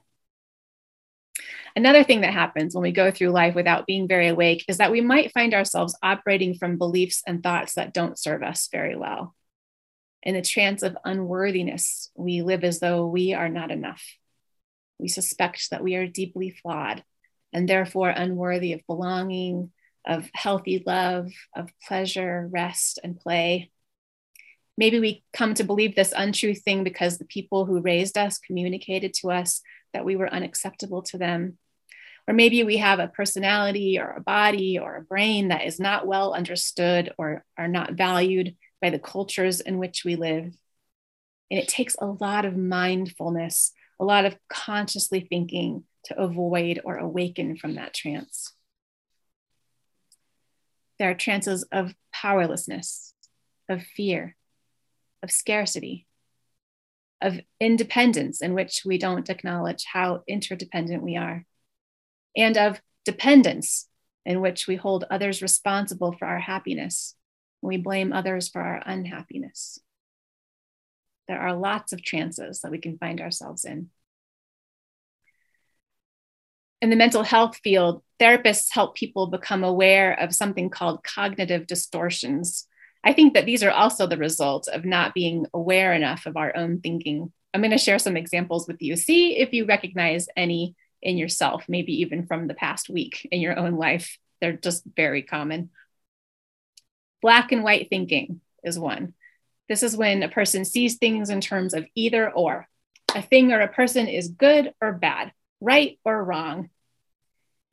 Another 1.77 2.03
thing 2.03 2.19
that 2.21 2.33
happens 2.33 2.75
when 2.75 2.81
we 2.81 2.91
go 2.91 3.09
through 3.09 3.29
life 3.29 3.55
without 3.55 3.85
being 3.85 4.05
very 4.05 4.27
awake 4.27 4.65
is 4.67 4.79
that 4.79 4.91
we 4.91 4.99
might 4.99 5.31
find 5.31 5.53
ourselves 5.53 5.97
operating 6.03 6.55
from 6.55 6.77
beliefs 6.77 7.23
and 7.25 7.41
thoughts 7.41 7.75
that 7.75 7.93
don't 7.93 8.19
serve 8.19 8.43
us 8.43 8.67
very 8.69 8.97
well. 8.97 9.33
In 10.21 10.33
the 10.33 10.41
trance 10.41 10.83
of 10.83 10.97
unworthiness, 11.05 12.11
we 12.15 12.41
live 12.41 12.65
as 12.65 12.81
though 12.81 13.07
we 13.07 13.33
are 13.33 13.47
not 13.47 13.71
enough. 13.71 14.03
We 14.99 15.07
suspect 15.07 15.69
that 15.69 15.85
we 15.85 15.95
are 15.95 16.05
deeply 16.05 16.49
flawed 16.49 17.05
and 17.57 17.67
therefore 17.67 18.09
unworthy 18.09 18.73
of 18.73 18.85
belonging, 18.85 19.71
of 20.05 20.29
healthy 20.35 20.83
love, 20.85 21.31
of 21.55 21.71
pleasure, 21.87 22.47
rest, 22.51 22.99
and 23.03 23.19
play. 23.19 23.71
Maybe 24.77 24.99
we 24.99 25.23
come 25.33 25.55
to 25.55 25.63
believe 25.63 25.95
this 25.95 26.13
untrue 26.15 26.53
thing 26.53 26.83
because 26.83 27.17
the 27.17 27.25
people 27.25 27.65
who 27.65 27.81
raised 27.81 28.15
us 28.15 28.37
communicated 28.37 29.15
to 29.15 29.31
us 29.31 29.63
that 29.91 30.05
we 30.05 30.15
were 30.15 30.31
unacceptable 30.31 31.01
to 31.01 31.17
them. 31.17 31.57
Or 32.27 32.35
maybe 32.35 32.63
we 32.63 32.77
have 32.77 32.99
a 32.99 33.07
personality 33.07 33.97
or 33.97 34.11
a 34.11 34.21
body 34.21 34.77
or 34.77 34.95
a 34.95 35.01
brain 35.01 35.47
that 35.47 35.65
is 35.65 35.79
not 35.79 36.05
well 36.05 36.33
understood 36.33 37.11
or 37.17 37.43
are 37.57 37.67
not 37.67 37.93
valued 37.93 38.55
by 38.83 38.91
the 38.91 38.99
cultures 38.99 39.61
in 39.61 39.79
which 39.79 40.05
we 40.05 40.15
live. 40.15 40.53
And 41.49 41.59
it 41.59 41.67
takes 41.67 41.95
a 41.99 42.05
lot 42.05 42.45
of 42.45 42.55
mindfulness, 42.55 43.71
a 43.99 44.05
lot 44.05 44.25
of 44.25 44.37
consciously 44.47 45.21
thinking 45.21 45.85
to 46.07 46.19
avoid 46.19 46.81
or 46.83 46.97
awaken 46.97 47.57
from 47.57 47.75
that 47.75 47.93
trance. 47.93 48.53
There 50.99 51.09
are 51.09 51.15
trances 51.15 51.63
of 51.71 51.93
powerlessness, 52.11 53.13
of 53.69 53.83
fear, 53.83 54.35
of 55.21 55.31
scarcity, 55.31 56.07
of 57.21 57.39
independence, 57.59 58.41
in 58.41 58.53
which 58.53 58.83
we 58.85 58.97
don't 58.97 59.29
acknowledge 59.29 59.85
how 59.91 60.23
interdependent 60.27 61.03
we 61.03 61.17
are, 61.17 61.45
and 62.35 62.57
of 62.57 62.81
dependence, 63.05 63.87
in 64.25 64.41
which 64.41 64.67
we 64.67 64.75
hold 64.75 65.05
others 65.09 65.41
responsible 65.41 66.13
for 66.13 66.25
our 66.25 66.39
happiness. 66.39 67.15
We 67.61 67.77
blame 67.77 68.13
others 68.13 68.49
for 68.49 68.61
our 68.61 68.81
unhappiness. 68.85 69.79
There 71.27 71.39
are 71.39 71.55
lots 71.55 71.91
of 71.91 72.01
trances 72.01 72.61
that 72.61 72.71
we 72.71 72.77
can 72.77 72.97
find 72.97 73.19
ourselves 73.19 73.65
in. 73.65 73.89
In 76.81 76.89
the 76.91 76.95
mental 76.95 77.23
health 77.23 77.57
field, 77.63 78.03
therapists 78.19 78.67
help 78.71 78.95
people 78.95 79.27
become 79.27 79.63
aware 79.63 80.13
of 80.13 80.35
something 80.35 80.69
called 80.69 81.03
cognitive 81.03 81.65
distortions. 81.65 82.67
I 83.03 83.13
think 83.13 83.33
that 83.33 83.45
these 83.45 83.63
are 83.63 83.71
also 83.71 84.05
the 84.05 84.17
result 84.17 84.67
of 84.67 84.85
not 84.85 85.13
being 85.13 85.47
aware 85.53 85.93
enough 85.93 86.25
of 86.25 86.37
our 86.37 86.55
own 86.55 86.81
thinking. 86.81 87.31
I'm 87.53 87.61
going 87.61 87.71
to 87.71 87.77
share 87.77 87.97
some 87.97 88.15
examples 88.15 88.67
with 88.67 88.81
you. 88.81 88.95
See 88.95 89.37
if 89.37 89.53
you 89.53 89.65
recognize 89.65 90.27
any 90.35 90.75
in 91.01 91.17
yourself, 91.17 91.65
maybe 91.67 92.01
even 92.01 92.27
from 92.27 92.47
the 92.47 92.53
past 92.53 92.89
week 92.89 93.27
in 93.31 93.41
your 93.41 93.57
own 93.57 93.77
life. 93.77 94.17
They're 94.39 94.53
just 94.53 94.83
very 94.95 95.23
common. 95.23 95.71
Black 97.21 97.51
and 97.51 97.63
white 97.63 97.89
thinking 97.89 98.41
is 98.63 98.77
one. 98.77 99.13
This 99.67 99.81
is 99.83 99.97
when 99.97 100.21
a 100.21 100.29
person 100.29 100.63
sees 100.63 100.97
things 100.97 101.29
in 101.29 101.41
terms 101.41 101.73
of 101.73 101.87
either 101.95 102.31
or. 102.31 102.67
A 103.15 103.21
thing 103.21 103.51
or 103.51 103.61
a 103.61 103.67
person 103.67 104.07
is 104.07 104.27
good 104.27 104.73
or 104.81 104.93
bad, 104.93 105.31
right 105.59 105.99
or 106.03 106.23
wrong. 106.23 106.69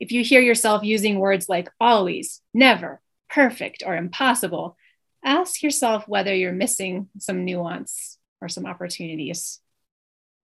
If 0.01 0.13
you 0.13 0.25
hear 0.25 0.41
yourself 0.41 0.83
using 0.83 1.19
words 1.19 1.49
like 1.49 1.71
always, 1.81 2.41
never, 2.53 3.01
perfect, 3.31 3.83
or 3.87 3.97
impossible, 3.97 4.77
ask 5.25 5.63
yourself 5.63 6.07
whether 6.09 6.35
you're 6.35 6.53
missing 6.53 7.09
some 7.19 7.45
nuance 7.45 8.19
or 8.41 8.49
some 8.49 8.67
opportunities. 8.67 9.61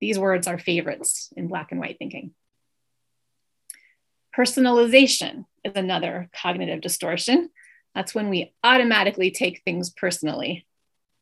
These 0.01 0.19
words 0.19 0.47
are 0.47 0.59
favorites 0.59 1.31
in 1.37 1.49
black 1.49 1.73
and 1.73 1.81
white 1.81 1.99
thinking. 1.99 2.33
Personalization 4.37 5.45
is 5.65 5.73
another 5.75 6.31
cognitive 6.33 6.81
distortion. 6.81 7.51
That's 7.95 8.15
when 8.15 8.31
we 8.31 8.53
automatically 8.63 9.31
take 9.31 9.63
things 9.65 9.91
personally. 9.91 10.67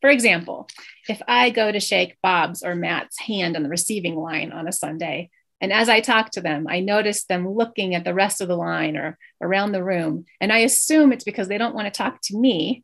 For 0.01 0.09
example, 0.09 0.69
if 1.09 1.21
I 1.27 1.49
go 1.49 1.71
to 1.71 1.79
shake 1.79 2.17
Bob's 2.23 2.63
or 2.63 2.75
Matt's 2.75 3.19
hand 3.19 3.57
on 3.57 3.63
the 3.63 3.69
receiving 3.69 4.15
line 4.15 4.51
on 4.51 4.67
a 4.67 4.71
Sunday, 4.71 5.29
and 5.61 5.73
as 5.73 5.89
I 5.89 5.99
talk 5.99 6.31
to 6.31 6.41
them, 6.41 6.67
I 6.69 6.79
notice 6.79 7.25
them 7.25 7.49
looking 7.49 7.95
at 7.95 8.03
the 8.03 8.13
rest 8.13 8.41
of 8.41 8.47
the 8.47 8.55
line 8.55 8.95
or 8.95 9.17
around 9.41 9.71
the 9.71 9.83
room, 9.83 10.25
and 10.39 10.51
I 10.51 10.59
assume 10.59 11.11
it's 11.11 11.23
because 11.23 11.47
they 11.47 11.57
don't 11.57 11.75
want 11.75 11.85
to 11.85 11.97
talk 11.97 12.19
to 12.23 12.37
me, 12.37 12.83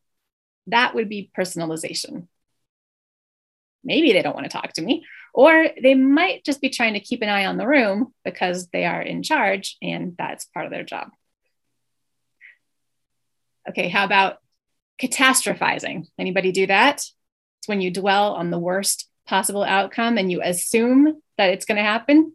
that 0.67 0.95
would 0.95 1.09
be 1.09 1.32
personalization. 1.38 2.28
Maybe 3.84 4.13
they 4.13 4.21
don't 4.21 4.36
want 4.36 4.45
to 4.45 4.57
talk 4.57 4.73
to 4.73 4.82
me, 4.82 5.05
or 5.34 5.67
they 5.82 5.93
might 5.95 6.43
just 6.43 6.61
be 6.61 6.69
trying 6.69 6.93
to 6.93 6.99
keep 6.99 7.21
an 7.21 7.30
eye 7.30 7.45
on 7.45 7.57
the 7.57 7.67
room 7.67 8.13
because 8.23 8.67
they 8.67 8.86
are 8.86 9.01
in 9.01 9.21
charge 9.21 9.78
and 9.82 10.15
that's 10.17 10.45
part 10.45 10.65
of 10.65 10.71
their 10.71 10.84
job. 10.84 11.09
Okay, 13.69 13.89
how 13.89 14.05
about 14.05 14.38
catastrophizing? 15.01 16.07
Anybody 16.17 16.51
do 16.51 16.67
that? 16.67 16.97
It's 16.97 17.67
when 17.67 17.82
you 17.82 17.91
dwell 17.91 18.34
on 18.34 18.49
the 18.49 18.59
worst 18.59 19.09
possible 19.28 19.63
outcome 19.63 20.17
and 20.17 20.32
you 20.32 20.41
assume 20.41 21.21
that 21.38 21.49
it's 21.49 21.65
going 21.65 21.78
to 21.78 21.84
happen. 21.84 22.34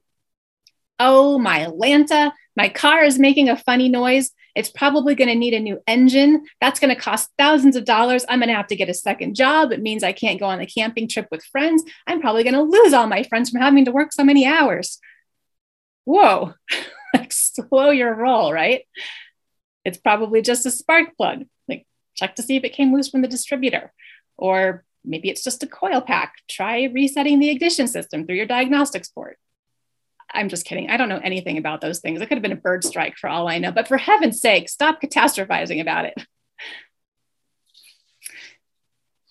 Oh, 1.01 1.39
my 1.39 1.61
Lanta, 1.65 2.31
my 2.55 2.69
car 2.69 3.03
is 3.03 3.19
making 3.19 3.49
a 3.49 3.57
funny 3.57 3.89
noise. 3.89 4.33
It's 4.55 4.69
probably 4.69 5.15
going 5.15 5.29
to 5.29 5.35
need 5.35 5.55
a 5.55 5.61
new 5.61 5.81
engine. 5.87 6.45
That's 6.61 6.79
going 6.79 6.95
to 6.95 7.01
cost 7.01 7.31
thousands 7.39 7.75
of 7.75 7.87
dollars. 7.87 8.27
I'm 8.29 8.41
going 8.41 8.51
to 8.51 8.55
have 8.55 8.67
to 8.67 8.77
get 8.77 8.91
a 8.91 8.95
second 8.95 9.35
job. 9.35 9.73
It 9.73 9.81
means 9.81 10.05
I 10.05 10.13
can't 10.13 10.39
go 10.39 10.45
on 10.45 10.61
a 10.61 10.67
camping 10.67 11.09
trip 11.09 11.29
with 11.31 11.43
friends. 11.45 11.83
I'm 12.07 12.21
probably 12.21 12.45
going 12.45 12.55
to 12.55 12.63
lose 12.63 12.93
all 12.93 13.07
my 13.07 13.23
friends 13.23 13.49
from 13.49 13.63
having 13.63 13.87
to 13.87 13.93
work 13.93 14.13
so 14.13 14.25
many 14.25 14.45
hours. 14.45 14.99
Whoa, 16.05 16.53
like 17.15 17.33
slow 17.33 17.89
your 17.89 18.15
roll, 18.15 18.53
right? 18.53 18.83
It's 19.87 19.99
probably 19.99 20.43
just 20.43 20.67
a 20.67 20.71
spark 20.71 21.17
plug. 21.17 21.47
Like 21.67 21.87
check 22.15 22.35
to 22.35 22.43
see 22.43 22.57
if 22.57 22.65
it 22.65 22.75
came 22.75 22.93
loose 22.93 23.09
from 23.09 23.23
the 23.23 23.29
distributor. 23.29 23.91
Or 24.37 24.85
maybe 25.03 25.31
it's 25.31 25.45
just 25.45 25.63
a 25.63 25.67
coil 25.67 26.03
pack. 26.03 26.35
Try 26.47 26.85
resetting 26.85 27.39
the 27.39 27.49
ignition 27.49 27.89
system 27.89 28.27
through 28.27 28.37
your 28.37 28.45
diagnostics 28.45 29.09
port. 29.09 29.39
I'm 30.33 30.49
just 30.49 30.65
kidding. 30.65 30.91
I 30.91 30.97
don't 30.97 31.09
know 31.09 31.21
anything 31.23 31.59
about 31.59 31.81
those 31.81 32.01
things. 32.01 32.21
It 32.21 32.27
could 32.27 32.37
have 32.37 32.43
been 32.43 32.53
a 32.53 32.57
bird 32.57 32.85
strike 32.85 33.17
for 33.17 33.29
all 33.29 33.49
I 33.49 33.59
know, 33.59 33.73
but 33.73 33.89
for 33.89 33.97
heaven's 33.97 34.41
sake, 34.41 34.69
stop 34.69 35.01
catastrophizing 35.03 35.81
about 35.81 36.05
it. 36.05 36.15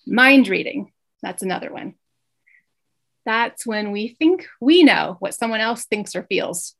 Mind 0.06 0.48
reading, 0.48 0.92
that's 1.22 1.42
another 1.42 1.72
one. 1.72 1.94
That's 3.24 3.66
when 3.66 3.92
we 3.92 4.16
think 4.18 4.46
we 4.60 4.82
know 4.82 5.16
what 5.20 5.34
someone 5.34 5.60
else 5.60 5.84
thinks 5.84 6.16
or 6.16 6.24
feels. 6.24 6.74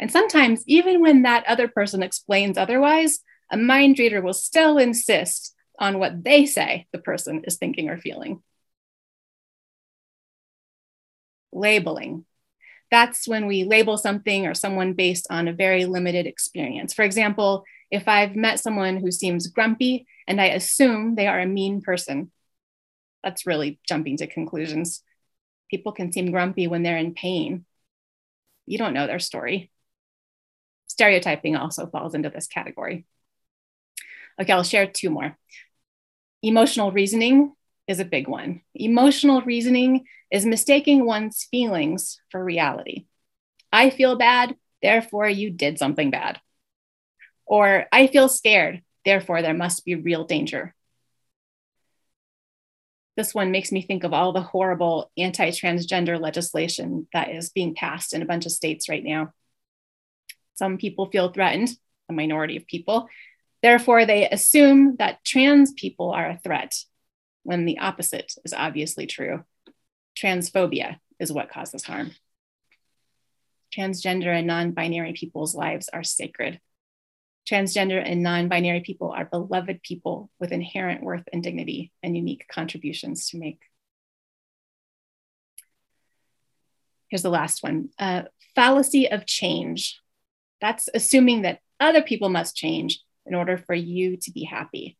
And 0.00 0.10
sometimes, 0.10 0.62
even 0.66 1.00
when 1.00 1.22
that 1.22 1.46
other 1.46 1.68
person 1.68 2.02
explains 2.02 2.58
otherwise, 2.58 3.20
a 3.50 3.56
mind 3.56 3.98
reader 3.98 4.20
will 4.20 4.34
still 4.34 4.78
insist 4.78 5.54
on 5.78 5.98
what 5.98 6.24
they 6.24 6.46
say 6.46 6.86
the 6.92 6.98
person 6.98 7.44
is 7.44 7.56
thinking 7.56 7.88
or 7.88 7.98
feeling. 7.98 8.42
Labeling 11.52 12.26
that's 12.90 13.26
when 13.26 13.46
we 13.46 13.64
label 13.64 13.98
something 13.98 14.46
or 14.46 14.54
someone 14.54 14.92
based 14.92 15.26
on 15.30 15.48
a 15.48 15.52
very 15.52 15.86
limited 15.86 16.26
experience. 16.26 16.94
For 16.94 17.02
example, 17.02 17.64
if 17.90 18.06
I've 18.08 18.36
met 18.36 18.60
someone 18.60 18.98
who 18.98 19.10
seems 19.10 19.48
grumpy 19.48 20.06
and 20.26 20.40
I 20.40 20.46
assume 20.46 21.14
they 21.14 21.26
are 21.26 21.40
a 21.40 21.46
mean 21.46 21.80
person, 21.80 22.30
that's 23.22 23.46
really 23.46 23.80
jumping 23.88 24.16
to 24.18 24.26
conclusions. 24.26 25.02
People 25.68 25.92
can 25.92 26.12
seem 26.12 26.30
grumpy 26.30 26.68
when 26.68 26.82
they're 26.82 26.96
in 26.96 27.14
pain. 27.14 27.64
You 28.66 28.78
don't 28.78 28.94
know 28.94 29.06
their 29.06 29.18
story. 29.18 29.70
Stereotyping 30.86 31.56
also 31.56 31.86
falls 31.86 32.14
into 32.14 32.30
this 32.30 32.46
category. 32.46 33.04
Okay, 34.40 34.52
I'll 34.52 34.62
share 34.62 34.86
two 34.86 35.10
more. 35.10 35.36
Emotional 36.42 36.92
reasoning 36.92 37.55
is 37.86 38.00
a 38.00 38.04
big 38.04 38.28
one. 38.28 38.62
Emotional 38.74 39.40
reasoning 39.42 40.06
is 40.30 40.44
mistaking 40.44 41.04
one's 41.04 41.46
feelings 41.50 42.20
for 42.30 42.42
reality. 42.42 43.06
I 43.72 43.90
feel 43.90 44.16
bad, 44.16 44.56
therefore 44.82 45.28
you 45.28 45.50
did 45.50 45.78
something 45.78 46.10
bad. 46.10 46.40
Or 47.44 47.86
I 47.92 48.08
feel 48.08 48.28
scared, 48.28 48.82
therefore 49.04 49.42
there 49.42 49.54
must 49.54 49.84
be 49.84 49.94
real 49.94 50.24
danger. 50.24 50.74
This 53.16 53.34
one 53.34 53.50
makes 53.50 53.72
me 53.72 53.80
think 53.80 54.04
of 54.04 54.12
all 54.12 54.32
the 54.32 54.42
horrible 54.42 55.10
anti 55.16 55.50
transgender 55.50 56.20
legislation 56.20 57.08
that 57.12 57.30
is 57.30 57.50
being 57.50 57.74
passed 57.74 58.12
in 58.12 58.20
a 58.20 58.26
bunch 58.26 58.44
of 58.46 58.52
states 58.52 58.88
right 58.88 59.02
now. 59.02 59.32
Some 60.54 60.76
people 60.76 61.06
feel 61.10 61.30
threatened, 61.30 61.70
a 62.08 62.12
minority 62.12 62.56
of 62.56 62.66
people. 62.66 63.08
Therefore, 63.62 64.04
they 64.04 64.28
assume 64.28 64.96
that 64.96 65.24
trans 65.24 65.72
people 65.72 66.10
are 66.10 66.28
a 66.28 66.38
threat 66.42 66.74
when 67.46 67.64
the 67.64 67.78
opposite 67.78 68.34
is 68.44 68.52
obviously 68.52 69.06
true. 69.06 69.44
Transphobia 70.18 70.96
is 71.20 71.32
what 71.32 71.48
causes 71.48 71.84
harm. 71.84 72.10
Transgender 73.76 74.36
and 74.36 74.48
non 74.48 74.72
binary 74.72 75.12
people's 75.12 75.54
lives 75.54 75.88
are 75.92 76.02
sacred. 76.02 76.60
Transgender 77.48 78.02
and 78.04 78.24
non 78.24 78.48
binary 78.48 78.80
people 78.80 79.12
are 79.12 79.24
beloved 79.24 79.80
people 79.82 80.28
with 80.40 80.50
inherent 80.50 81.04
worth 81.04 81.22
and 81.32 81.40
dignity 81.40 81.92
and 82.02 82.16
unique 82.16 82.46
contributions 82.48 83.30
to 83.30 83.38
make. 83.38 83.60
Here's 87.08 87.22
the 87.22 87.30
last 87.30 87.62
one 87.62 87.90
uh, 87.98 88.22
fallacy 88.56 89.08
of 89.08 89.24
change. 89.24 90.00
That's 90.60 90.88
assuming 90.92 91.42
that 91.42 91.60
other 91.78 92.02
people 92.02 92.28
must 92.28 92.56
change 92.56 93.00
in 93.24 93.36
order 93.36 93.56
for 93.56 93.74
you 93.74 94.16
to 94.16 94.32
be 94.32 94.42
happy. 94.42 94.96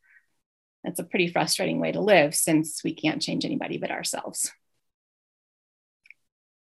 That's 0.87 1.01
a 1.01 1.05
pretty 1.05 1.27
frustrating 1.27 1.81
way 1.81 1.91
to 1.91 2.01
live 2.01 2.33
since 2.33 2.85
we 2.85 2.95
can't 2.95 3.21
change 3.21 3.45
anybody 3.45 3.77
but 3.77 3.91
ourselves. 3.91 4.53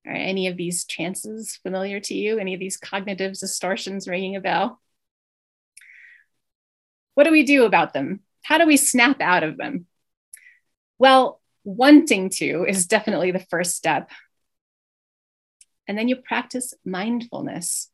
Are 0.07 0.13
any 0.13 0.47
of 0.47 0.55
these 0.55 0.86
chances 0.86 1.57
familiar 1.57 1.99
to 1.99 2.16
you? 2.16 2.39
Any 2.39 2.53
of 2.53 2.61
these 2.61 2.78
cognitive 2.78 3.38
distortions 3.38 4.07
ringing 4.07 4.38
a 4.38 4.39
bell? 4.39 4.80
What 7.16 7.26
do 7.26 7.32
we 7.32 7.43
do 7.43 7.66
about 7.66 7.91
them? 7.91 8.22
How 8.41 8.57
do 8.57 8.66
we 8.66 8.78
snap 8.78 9.20
out 9.20 9.43
of 9.43 9.57
them? 9.57 9.86
Well, 10.97 11.41
wanting 11.66 12.30
to 12.36 12.66
is 12.66 12.88
definitely 12.88 13.32
the 13.32 13.45
first 13.49 13.76
step. 13.76 14.09
And 15.89 15.97
then 15.97 16.07
you 16.07 16.16
practice 16.16 16.74
mindfulness. 16.86 17.89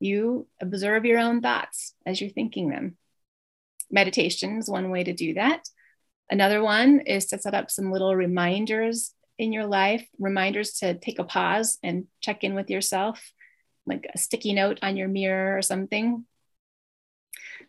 You 0.00 0.46
observe 0.62 1.04
your 1.04 1.18
own 1.18 1.42
thoughts 1.42 1.92
as 2.06 2.22
you're 2.22 2.30
thinking 2.30 2.70
them 2.70 2.96
meditation 3.90 4.58
is 4.58 4.68
one 4.68 4.90
way 4.90 5.04
to 5.04 5.12
do 5.12 5.34
that. 5.34 5.68
Another 6.30 6.62
one 6.62 7.00
is 7.00 7.26
to 7.26 7.38
set 7.38 7.54
up 7.54 7.70
some 7.70 7.90
little 7.90 8.14
reminders 8.14 9.14
in 9.38 9.52
your 9.52 9.66
life, 9.66 10.06
reminders 10.18 10.72
to 10.74 10.94
take 10.94 11.18
a 11.18 11.24
pause 11.24 11.78
and 11.82 12.06
check 12.20 12.44
in 12.44 12.54
with 12.54 12.70
yourself, 12.70 13.32
like 13.86 14.06
a 14.14 14.18
sticky 14.18 14.52
note 14.52 14.78
on 14.82 14.96
your 14.96 15.08
mirror 15.08 15.56
or 15.56 15.62
something. 15.62 16.26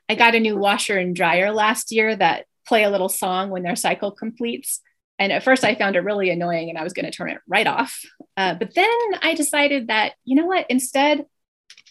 I 0.10 0.16
got 0.16 0.36
a 0.36 0.40
new 0.40 0.58
washer 0.58 0.98
and 0.98 1.16
dryer 1.16 1.52
last 1.52 1.92
year 1.92 2.16
that 2.16 2.46
play 2.68 2.84
a 2.84 2.90
little 2.90 3.10
song 3.10 3.50
when 3.50 3.64
their 3.64 3.76
cycle 3.76 4.12
completes. 4.12 4.82
And 5.18 5.32
at 5.32 5.44
first, 5.44 5.64
I 5.64 5.76
found 5.76 5.96
it 5.96 6.02
really 6.02 6.30
annoying 6.30 6.70
and 6.70 6.78
I 6.78 6.84
was 6.84 6.94
going 6.94 7.06
to 7.06 7.12
turn 7.12 7.30
it 7.30 7.40
right 7.48 7.68
off. 7.68 8.00
Uh, 8.36 8.56
but 8.56 8.74
then 8.74 8.90
I 9.22 9.34
decided 9.36 9.88
that, 9.88 10.14
you 10.24 10.36
know 10.36 10.46
what, 10.46 10.66
instead, 10.70 11.26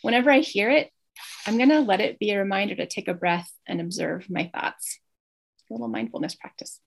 whenever 0.03 0.31
I 0.31 0.41
hear 0.41 0.71
it, 0.71 0.91
I'm 1.47 1.57
going 1.57 1.71
to 1.71 1.81
let 1.81 2.01
it 2.01 2.19
be 2.19 2.31
a 2.31 2.39
reminder 2.39 2.75
to 2.77 2.87
take 2.87 3.09
a 3.09 3.15
breath 3.15 3.51
and 3.67 3.81
observe 3.81 4.29
my 4.31 4.51
thoughts. 4.53 4.99
A 5.71 5.75
little 5.75 5.89
mindfulness 5.89 6.35
practice. 6.35 6.81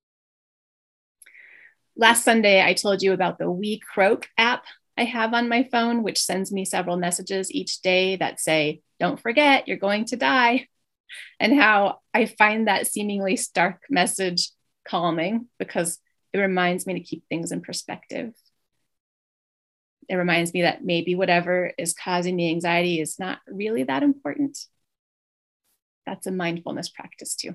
Last 1.96 2.24
Sunday, 2.24 2.64
I 2.64 2.74
told 2.74 3.02
you 3.02 3.14
about 3.14 3.38
the 3.38 3.46
WeCroak 3.46 4.26
app 4.38 4.66
I 4.98 5.04
have 5.04 5.34
on 5.34 5.50
my 5.50 5.68
phone, 5.72 6.04
which 6.04 6.22
sends 6.22 6.52
me 6.52 6.66
several 6.66 6.98
messages 6.98 7.52
each 7.52 7.82
day 7.82 8.16
that 8.18 8.40
say, 8.40 8.82
Don't 9.00 9.20
forget, 9.20 9.68
you're 9.68 9.78
going 9.78 10.06
to 10.06 10.16
die. 10.16 10.68
And 11.40 11.54
how 11.60 12.00
I 12.14 12.26
find 12.26 12.68
that 12.68 12.88
seemingly 12.88 13.36
stark 13.36 13.82
message 13.90 14.50
calming 14.88 15.48
because 15.60 16.00
it 16.34 16.40
reminds 16.40 16.88
me 16.88 16.94
to 16.94 17.02
keep 17.02 17.24
things 17.28 17.52
in 17.52 17.62
perspective. 17.62 18.34
It 20.12 20.18
reminds 20.18 20.54
me 20.54 20.64
that 20.64 20.84
maybe 20.84 21.16
whatever 21.16 21.72
is 21.78 21.94
causing 21.94 22.36
the 22.36 22.50
anxiety 22.50 23.00
is 23.00 23.18
not 23.18 23.40
really 23.48 23.84
that 23.84 24.04
important. 24.04 24.58
That's 26.06 26.28
a 26.28 26.34
mindfulness 26.34 26.90
practice 26.90 27.34
too. 27.34 27.54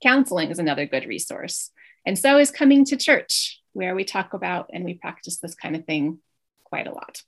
Counseling 0.00 0.52
is 0.52 0.60
another 0.60 0.86
good 0.86 1.06
resource. 1.06 1.72
And 2.06 2.16
so 2.16 2.38
is 2.38 2.52
coming 2.52 2.84
to 2.84 2.96
church, 2.96 3.60
where 3.72 3.96
we 3.96 4.04
talk 4.04 4.34
about 4.34 4.70
and 4.72 4.84
we 4.84 4.94
practice 4.94 5.38
this 5.38 5.56
kind 5.56 5.74
of 5.74 5.84
thing 5.84 6.20
quite 6.62 6.86
a 6.86 6.92
lot. 6.92 7.22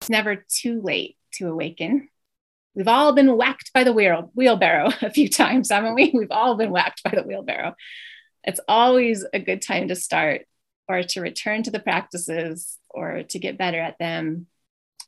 It's 0.00 0.10
never 0.10 0.44
too 0.48 0.80
late 0.80 1.16
to 1.32 1.48
awaken. 1.48 2.10
We've 2.76 2.86
all 2.86 3.12
been 3.12 3.36
whacked 3.36 3.72
by 3.72 3.82
the 3.82 3.92
wheel, 3.92 4.30
wheelbarrow 4.36 4.92
a 5.02 5.10
few 5.10 5.28
times, 5.28 5.72
haven't 5.72 5.96
we? 5.96 6.12
We've 6.14 6.30
all 6.30 6.54
been 6.54 6.70
whacked 6.70 7.02
by 7.02 7.10
the 7.10 7.24
wheelbarrow. 7.24 7.74
It's 8.44 8.60
always 8.68 9.26
a 9.34 9.40
good 9.40 9.62
time 9.62 9.88
to 9.88 9.96
start 9.96 10.42
or 10.88 11.02
to 11.02 11.20
return 11.20 11.62
to 11.64 11.70
the 11.70 11.80
practices 11.80 12.78
or 12.88 13.22
to 13.24 13.38
get 13.38 13.58
better 13.58 13.80
at 13.80 13.98
them. 13.98 14.46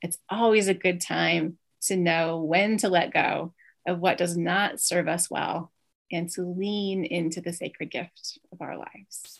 It's 0.02 0.18
always 0.28 0.68
a 0.68 0.74
good 0.74 1.00
time 1.00 1.58
to 1.82 1.96
know 1.96 2.42
when 2.42 2.76
to 2.78 2.88
let 2.88 3.12
go 3.12 3.54
of 3.86 3.98
what 3.98 4.18
does 4.18 4.36
not 4.36 4.80
serve 4.80 5.08
us 5.08 5.30
well 5.30 5.72
and 6.12 6.28
to 6.30 6.42
lean 6.42 7.04
into 7.04 7.40
the 7.40 7.52
sacred 7.52 7.90
gift 7.90 8.38
of 8.52 8.60
our 8.60 8.76
lives. 8.76 9.39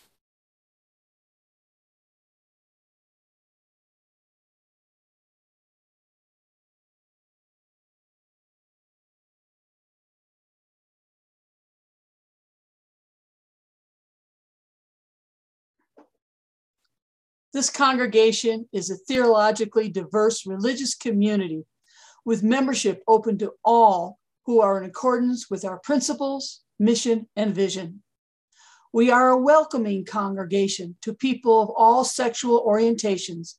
This 17.53 17.69
congregation 17.69 18.69
is 18.71 18.89
a 18.89 18.95
theologically 18.95 19.89
diverse 19.89 20.45
religious 20.45 20.95
community 20.95 21.65
with 22.23 22.43
membership 22.43 23.03
open 23.09 23.37
to 23.39 23.51
all 23.65 24.19
who 24.45 24.61
are 24.61 24.81
in 24.81 24.89
accordance 24.89 25.49
with 25.49 25.65
our 25.65 25.79
principles, 25.79 26.61
mission, 26.79 27.27
and 27.35 27.53
vision. 27.53 28.03
We 28.93 29.11
are 29.11 29.31
a 29.31 29.37
welcoming 29.37 30.05
congregation 30.05 30.95
to 31.01 31.13
people 31.13 31.61
of 31.61 31.71
all 31.75 32.05
sexual 32.05 32.65
orientations, 32.65 33.55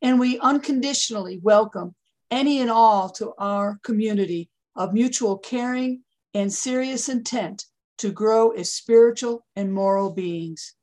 and 0.00 0.18
we 0.18 0.38
unconditionally 0.38 1.38
welcome 1.42 1.94
any 2.30 2.60
and 2.60 2.70
all 2.70 3.10
to 3.10 3.34
our 3.36 3.78
community 3.82 4.48
of 4.74 4.94
mutual 4.94 5.36
caring 5.36 6.02
and 6.32 6.50
serious 6.50 7.10
intent 7.10 7.66
to 7.98 8.10
grow 8.10 8.52
as 8.52 8.72
spiritual 8.72 9.44
and 9.54 9.72
moral 9.72 10.10
beings. 10.10 10.74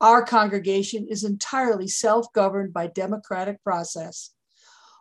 Our 0.00 0.24
congregation 0.24 1.06
is 1.08 1.24
entirely 1.24 1.88
self 1.88 2.32
governed 2.32 2.72
by 2.72 2.86
democratic 2.86 3.62
process. 3.62 4.30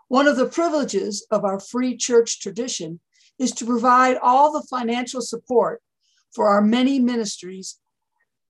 One 0.09 0.27
of 0.27 0.35
the 0.35 0.47
privileges 0.47 1.25
of 1.31 1.45
our 1.45 1.59
free 1.59 1.95
church 1.95 2.41
tradition 2.41 2.99
is 3.37 3.51
to 3.53 3.65
provide 3.65 4.17
all 4.21 4.51
the 4.51 4.67
financial 4.69 5.21
support 5.21 5.81
for 6.33 6.49
our 6.49 6.61
many 6.61 6.99
ministries 6.99 7.79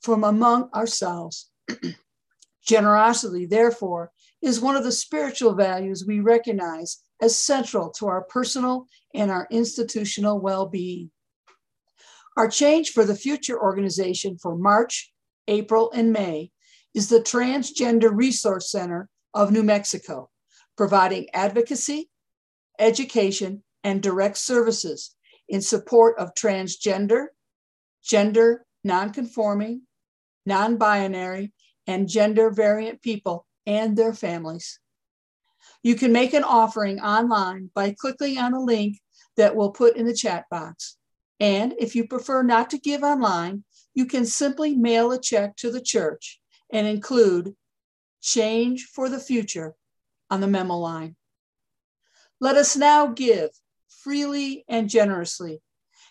from 0.02 0.24
among 0.24 0.70
ourselves. 0.74 1.52
Generosity, 2.66 3.46
therefore, 3.46 4.12
is 4.42 4.60
one 4.60 4.76
of 4.76 4.84
the 4.84 4.92
spiritual 4.92 5.54
values 5.54 6.06
we 6.08 6.20
recognize 6.20 7.04
as 7.22 7.38
central 7.38 7.90
to 7.92 8.08
our 8.08 8.24
personal 8.24 8.88
and 9.14 9.30
our 9.30 9.48
institutional 9.52 10.40
well 10.40 10.66
being. 10.66 11.12
Our 12.38 12.48
Change 12.48 12.92
for 12.92 13.04
the 13.04 13.16
Future 13.16 13.62
organization 13.62 14.38
for 14.38 14.56
March, 14.56 15.12
April, 15.50 15.92
and 15.94 16.14
May 16.14 16.52
is 16.94 17.10
the 17.10 17.20
Transgender 17.20 18.16
Resource 18.16 18.72
Center 18.72 19.10
of 19.34 19.52
New 19.52 19.64
Mexico, 19.64 20.30
providing 20.78 21.28
advocacy, 21.34 22.10
education, 22.80 23.64
and 23.84 24.02
direct 24.02 24.38
services 24.38 25.16
in 25.48 25.62
support 25.62 26.18
of 26.18 26.34
transgender, 26.36 27.28
gender 28.04 28.66
nonconforming, 28.84 29.82
non 30.46 30.78
binary, 30.78 31.54
and 31.88 32.08
gender 32.08 32.50
variant 32.50 33.02
people 33.02 33.46
and 33.66 33.98
their 33.98 34.14
families. 34.14 34.80
You 35.84 35.96
can 35.96 36.12
make 36.12 36.34
an 36.34 36.44
offering 36.44 37.00
online 37.00 37.70
by 37.74 37.96
clicking 38.00 38.38
on 38.38 38.54
a 38.54 38.62
link 38.62 39.00
that 39.38 39.56
we'll 39.56 39.72
put 39.72 39.96
in 39.96 40.06
the 40.06 40.14
chat 40.14 40.46
box. 40.50 40.98
And 41.40 41.74
if 41.80 41.96
you 41.96 42.08
prefer 42.08 42.44
not 42.44 42.70
to 42.72 42.78
give 42.78 43.04
online, 43.04 43.64
you 43.94 44.06
can 44.06 44.26
simply 44.26 44.76
mail 44.76 45.12
a 45.12 45.20
check 45.20 45.56
to 45.58 45.72
the 45.72 45.82
church 45.82 46.40
and 46.72 46.88
include 46.88 47.56
Change 48.22 48.86
for 48.86 49.10
the 49.10 49.20
Future 49.20 49.76
on 50.30 50.42
the 50.42 50.48
memo 50.48 50.78
line. 50.78 51.16
Let 52.40 52.56
us 52.56 52.76
now 52.76 53.08
give 53.08 53.50
freely 53.88 54.64
and 54.68 54.90
generously, 54.90 55.62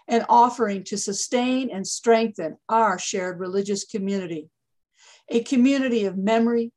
an 0.06 0.24
offering 0.28 0.84
to 0.84 0.96
sustain 0.96 1.70
and 1.70 1.86
strengthen 1.86 2.56
our 2.68 2.98
shared 2.98 3.38
religious 3.40 3.84
community, 3.84 4.50
a 5.28 5.42
community 5.42 6.04
of 6.04 6.16
memory, 6.16 6.72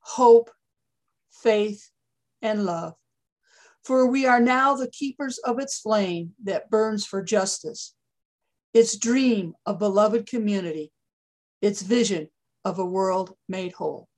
hope, 0.00 0.50
faith, 1.30 1.90
and 2.42 2.64
love. 2.64 2.94
For 3.84 4.06
we 4.06 4.26
are 4.26 4.40
now 4.40 4.74
the 4.74 4.90
keepers 4.90 5.38
of 5.38 5.58
its 5.58 5.80
flame 5.80 6.32
that 6.44 6.70
burns 6.70 7.06
for 7.06 7.22
justice, 7.22 7.94
its 8.74 8.96
dream 8.96 9.54
of 9.66 9.78
beloved 9.78 10.26
community, 10.26 10.92
its 11.62 11.82
vision 11.82 12.28
of 12.64 12.78
a 12.78 12.84
world 12.84 13.34
made 13.48 13.72
whole. 13.72 14.08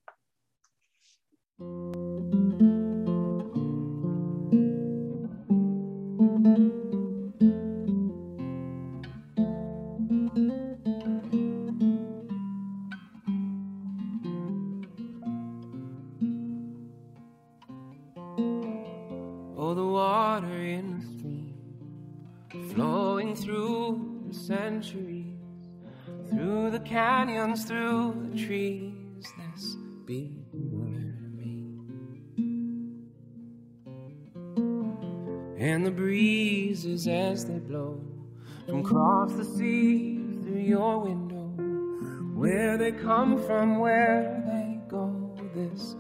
Canyons, 26.91 27.65
through 27.65 28.29
the 28.33 28.45
trees. 28.45 28.93
This 29.55 29.77
be 30.07 30.35
word 30.53 31.33
me. 31.37 31.69
And 35.57 35.87
the 35.87 35.93
breezes 35.93 37.07
as 37.07 37.47
they 37.47 37.61
blow 37.61 38.01
from 38.67 38.81
across 38.81 39.33
the 39.35 39.45
sea 39.45 40.19
through 40.43 40.63
your 40.63 40.99
window, 40.99 41.47
where 42.35 42.77
they 42.77 42.91
come 42.91 43.41
from, 43.41 43.79
where 43.79 44.43
they 44.47 44.81
go. 44.89 45.17
This 45.55 45.95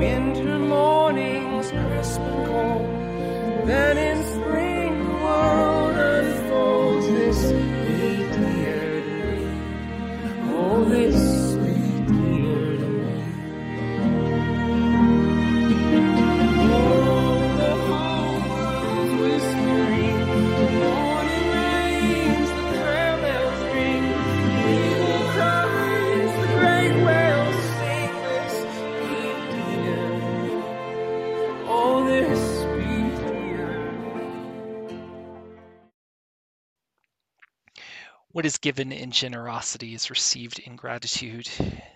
winter 0.00 0.58
mornings 0.58 1.70
crisp 1.70 2.20
and 2.20 2.46
cold. 2.46 3.68
Then 3.68 3.98
in 3.98 4.29
is 38.50 38.58
given 38.58 38.90
in 38.90 39.12
generosity 39.12 39.94
is 39.94 40.10
received 40.10 40.58
in 40.58 40.74
gratitude. 40.74 41.46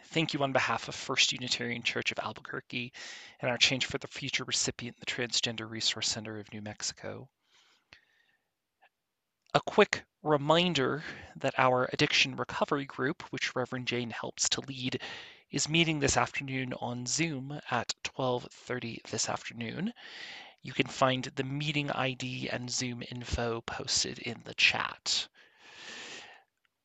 Thank 0.04 0.32
you 0.32 0.42
on 0.44 0.52
behalf 0.52 0.86
of 0.86 0.94
First 0.94 1.32
Unitarian 1.32 1.82
Church 1.82 2.12
of 2.12 2.20
Albuquerque 2.20 2.92
and 3.40 3.50
our 3.50 3.58
Change 3.58 3.86
for 3.86 3.98
the 3.98 4.06
Future 4.06 4.44
recipient, 4.44 4.96
the 5.00 5.06
Transgender 5.06 5.68
Resource 5.68 6.06
Center 6.06 6.38
of 6.38 6.52
New 6.52 6.62
Mexico. 6.62 7.28
A 9.52 9.60
quick 9.66 10.04
reminder 10.22 11.02
that 11.34 11.58
our 11.58 11.90
addiction 11.92 12.36
recovery 12.36 12.84
group, 12.84 13.24
which 13.30 13.56
Reverend 13.56 13.88
Jane 13.88 14.10
helps 14.10 14.48
to 14.50 14.60
lead, 14.60 15.02
is 15.50 15.68
meeting 15.68 15.98
this 15.98 16.16
afternoon 16.16 16.72
on 16.74 17.04
Zoom 17.04 17.58
at 17.72 17.92
12:30 18.04 19.00
this 19.10 19.28
afternoon. 19.28 19.92
You 20.62 20.72
can 20.72 20.86
find 20.86 21.24
the 21.24 21.42
meeting 21.42 21.90
ID 21.90 22.48
and 22.48 22.70
Zoom 22.70 23.02
info 23.10 23.60
posted 23.62 24.20
in 24.20 24.40
the 24.44 24.54
chat. 24.54 25.26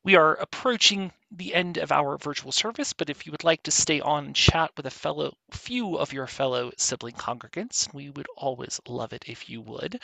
We 0.02 0.16
are 0.16 0.34
approaching 0.34 1.12
the 1.30 1.54
end 1.54 1.76
of 1.76 1.92
our 1.92 2.16
virtual 2.16 2.52
service, 2.52 2.94
but 2.94 3.10
if 3.10 3.26
you 3.26 3.32
would 3.32 3.44
like 3.44 3.62
to 3.64 3.70
stay 3.70 4.00
on 4.00 4.26
and 4.26 4.36
chat 4.36 4.70
with 4.76 4.86
a 4.86 4.90
fellow 4.90 5.34
few 5.50 5.96
of 5.96 6.12
your 6.12 6.26
fellow 6.26 6.72
sibling 6.78 7.14
congregants, 7.14 7.92
we 7.92 8.08
would 8.10 8.26
always 8.36 8.80
love 8.88 9.12
it 9.12 9.24
if 9.26 9.50
you 9.50 9.60
would. 9.60 10.00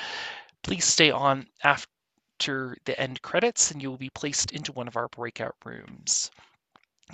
Please 0.63 0.85
stay 0.85 1.11
on 1.11 1.47
after 1.65 2.77
the 2.85 3.01
end 3.01 3.23
credits 3.23 3.71
and 3.71 3.81
you 3.81 3.91
will 3.91 3.97
be 3.97 4.11
placed 4.11 4.53
into 4.53 4.73
one 4.73 4.87
of 4.87 4.97
our 4.97 5.09
breakout 5.09 5.57
rooms. 5.65 6.31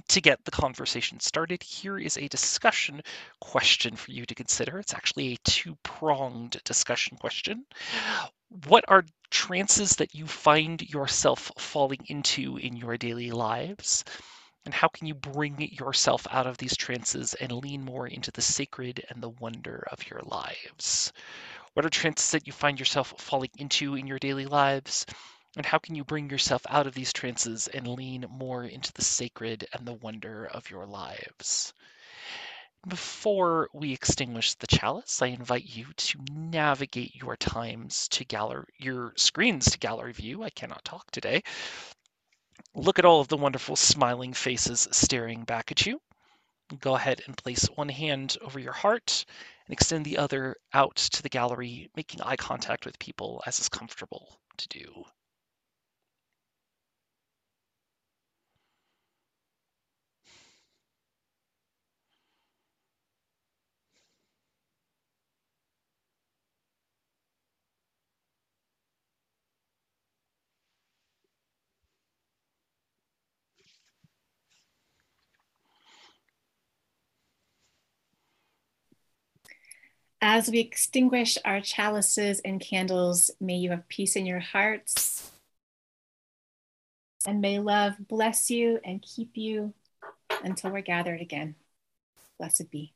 To 0.09 0.20
get 0.20 0.45
the 0.45 0.51
conversation 0.51 1.20
started, 1.20 1.62
here 1.62 1.99
is 1.99 2.16
a 2.16 2.26
discussion 2.28 3.03
question 3.41 3.95
for 3.95 4.11
you 4.11 4.24
to 4.24 4.35
consider. 4.35 4.78
It's 4.78 4.95
actually 4.95 5.35
a 5.35 5.39
two 5.45 5.76
pronged 5.83 6.61
discussion 6.64 7.16
question. 7.18 7.64
What 8.66 8.85
are 8.89 9.05
trances 9.33 9.97
that 9.97 10.14
you 10.14 10.26
find 10.26 10.83
yourself 10.83 11.51
falling 11.59 12.05
into 12.07 12.59
in 12.59 12.76
your 12.76 12.99
daily 12.99 13.30
lives? 13.30 14.05
And 14.64 14.74
how 14.74 14.89
can 14.89 15.07
you 15.07 15.14
bring 15.14 15.61
yourself 15.61 16.26
out 16.30 16.47
of 16.47 16.59
these 16.59 16.76
trances 16.76 17.35
and 17.35 17.51
lean 17.51 17.83
more 17.83 18.07
into 18.07 18.30
the 18.30 18.43
sacred 18.43 19.05
and 19.09 19.22
the 19.22 19.30
wonder 19.30 19.89
of 19.91 20.09
your 20.09 20.20
lives? 20.20 21.12
What 21.72 21.87
are 21.87 21.91
trances 21.91 22.30
that 22.33 22.47
you 22.47 22.53
find 22.53 22.78
yourself 22.78 23.14
falling 23.18 23.51
into 23.59 23.95
in 23.97 24.07
your 24.07 24.18
daily 24.18 24.47
lives? 24.47 25.07
And 25.57 25.66
how 25.66 25.78
can 25.78 25.95
you 25.95 26.05
bring 26.05 26.30
yourself 26.30 26.62
out 26.68 26.87
of 26.87 26.95
these 26.95 27.12
trances 27.12 27.68
and 27.68 27.89
lean 27.89 28.26
more 28.30 28.64
into 28.64 28.93
the 28.93 29.03
sacred 29.03 29.66
and 29.72 29.87
the 29.87 29.95
wonder 29.95 30.47
of 30.47 30.70
your 30.70 30.87
lives? 30.87 31.72
Before 32.89 33.68
we 33.72 33.93
extinguish 33.93 34.55
the 34.55 34.66
chalice, 34.66 35.22
I 35.22 35.26
invite 35.26 35.64
you 35.64 35.93
to 35.93 36.18
navigate 36.33 37.14
your 37.14 37.37
times 37.37 38.09
to 38.09 38.24
gallery, 38.24 38.66
your 38.76 39.12
screens 39.16 39.70
to 39.70 39.78
gallery 39.78 40.12
view. 40.12 40.43
I 40.43 40.51
cannot 40.51 40.85
talk 40.85 41.09
today. 41.12 41.43
Look 42.74 42.99
at 42.99 43.05
all 43.05 43.20
of 43.20 43.28
the 43.28 43.37
wonderful 43.37 43.76
smiling 43.76 44.33
faces 44.33 44.89
staring 44.91 45.45
back 45.45 45.70
at 45.70 45.87
you. 45.87 46.01
Go 46.80 46.97
ahead 46.97 47.22
and 47.26 47.37
place 47.37 47.66
one 47.66 47.89
hand 47.89 48.37
over 48.41 48.59
your 48.59 48.72
heart 48.72 49.26
and 49.66 49.72
extend 49.72 50.05
the 50.05 50.18
other 50.18 50.57
out 50.72 50.97
to 50.97 51.22
the 51.22 51.28
gallery, 51.28 51.89
making 51.95 52.20
eye 52.22 52.37
contact 52.37 52.85
with 52.85 52.99
people 52.99 53.45
as 53.47 53.61
is 53.61 53.68
comfortable 53.68 54.41
to 54.57 54.68
do. 54.68 55.05
As 80.25 80.49
we 80.49 80.61
extinguish 80.61 81.37
our 81.45 81.61
chalices 81.61 82.39
and 82.45 82.61
candles, 82.61 83.29
may 83.41 83.57
you 83.57 83.70
have 83.70 83.89
peace 83.89 84.14
in 84.14 84.25
your 84.25 84.39
hearts. 84.39 85.33
And 87.27 87.41
may 87.41 87.59
love 87.59 87.95
bless 87.99 88.49
you 88.49 88.79
and 88.85 89.03
keep 89.03 89.37
you 89.37 89.75
until 90.45 90.70
we're 90.70 90.81
gathered 90.81 91.20
again. 91.20 91.57
Blessed 92.39 92.70
be. 92.70 92.95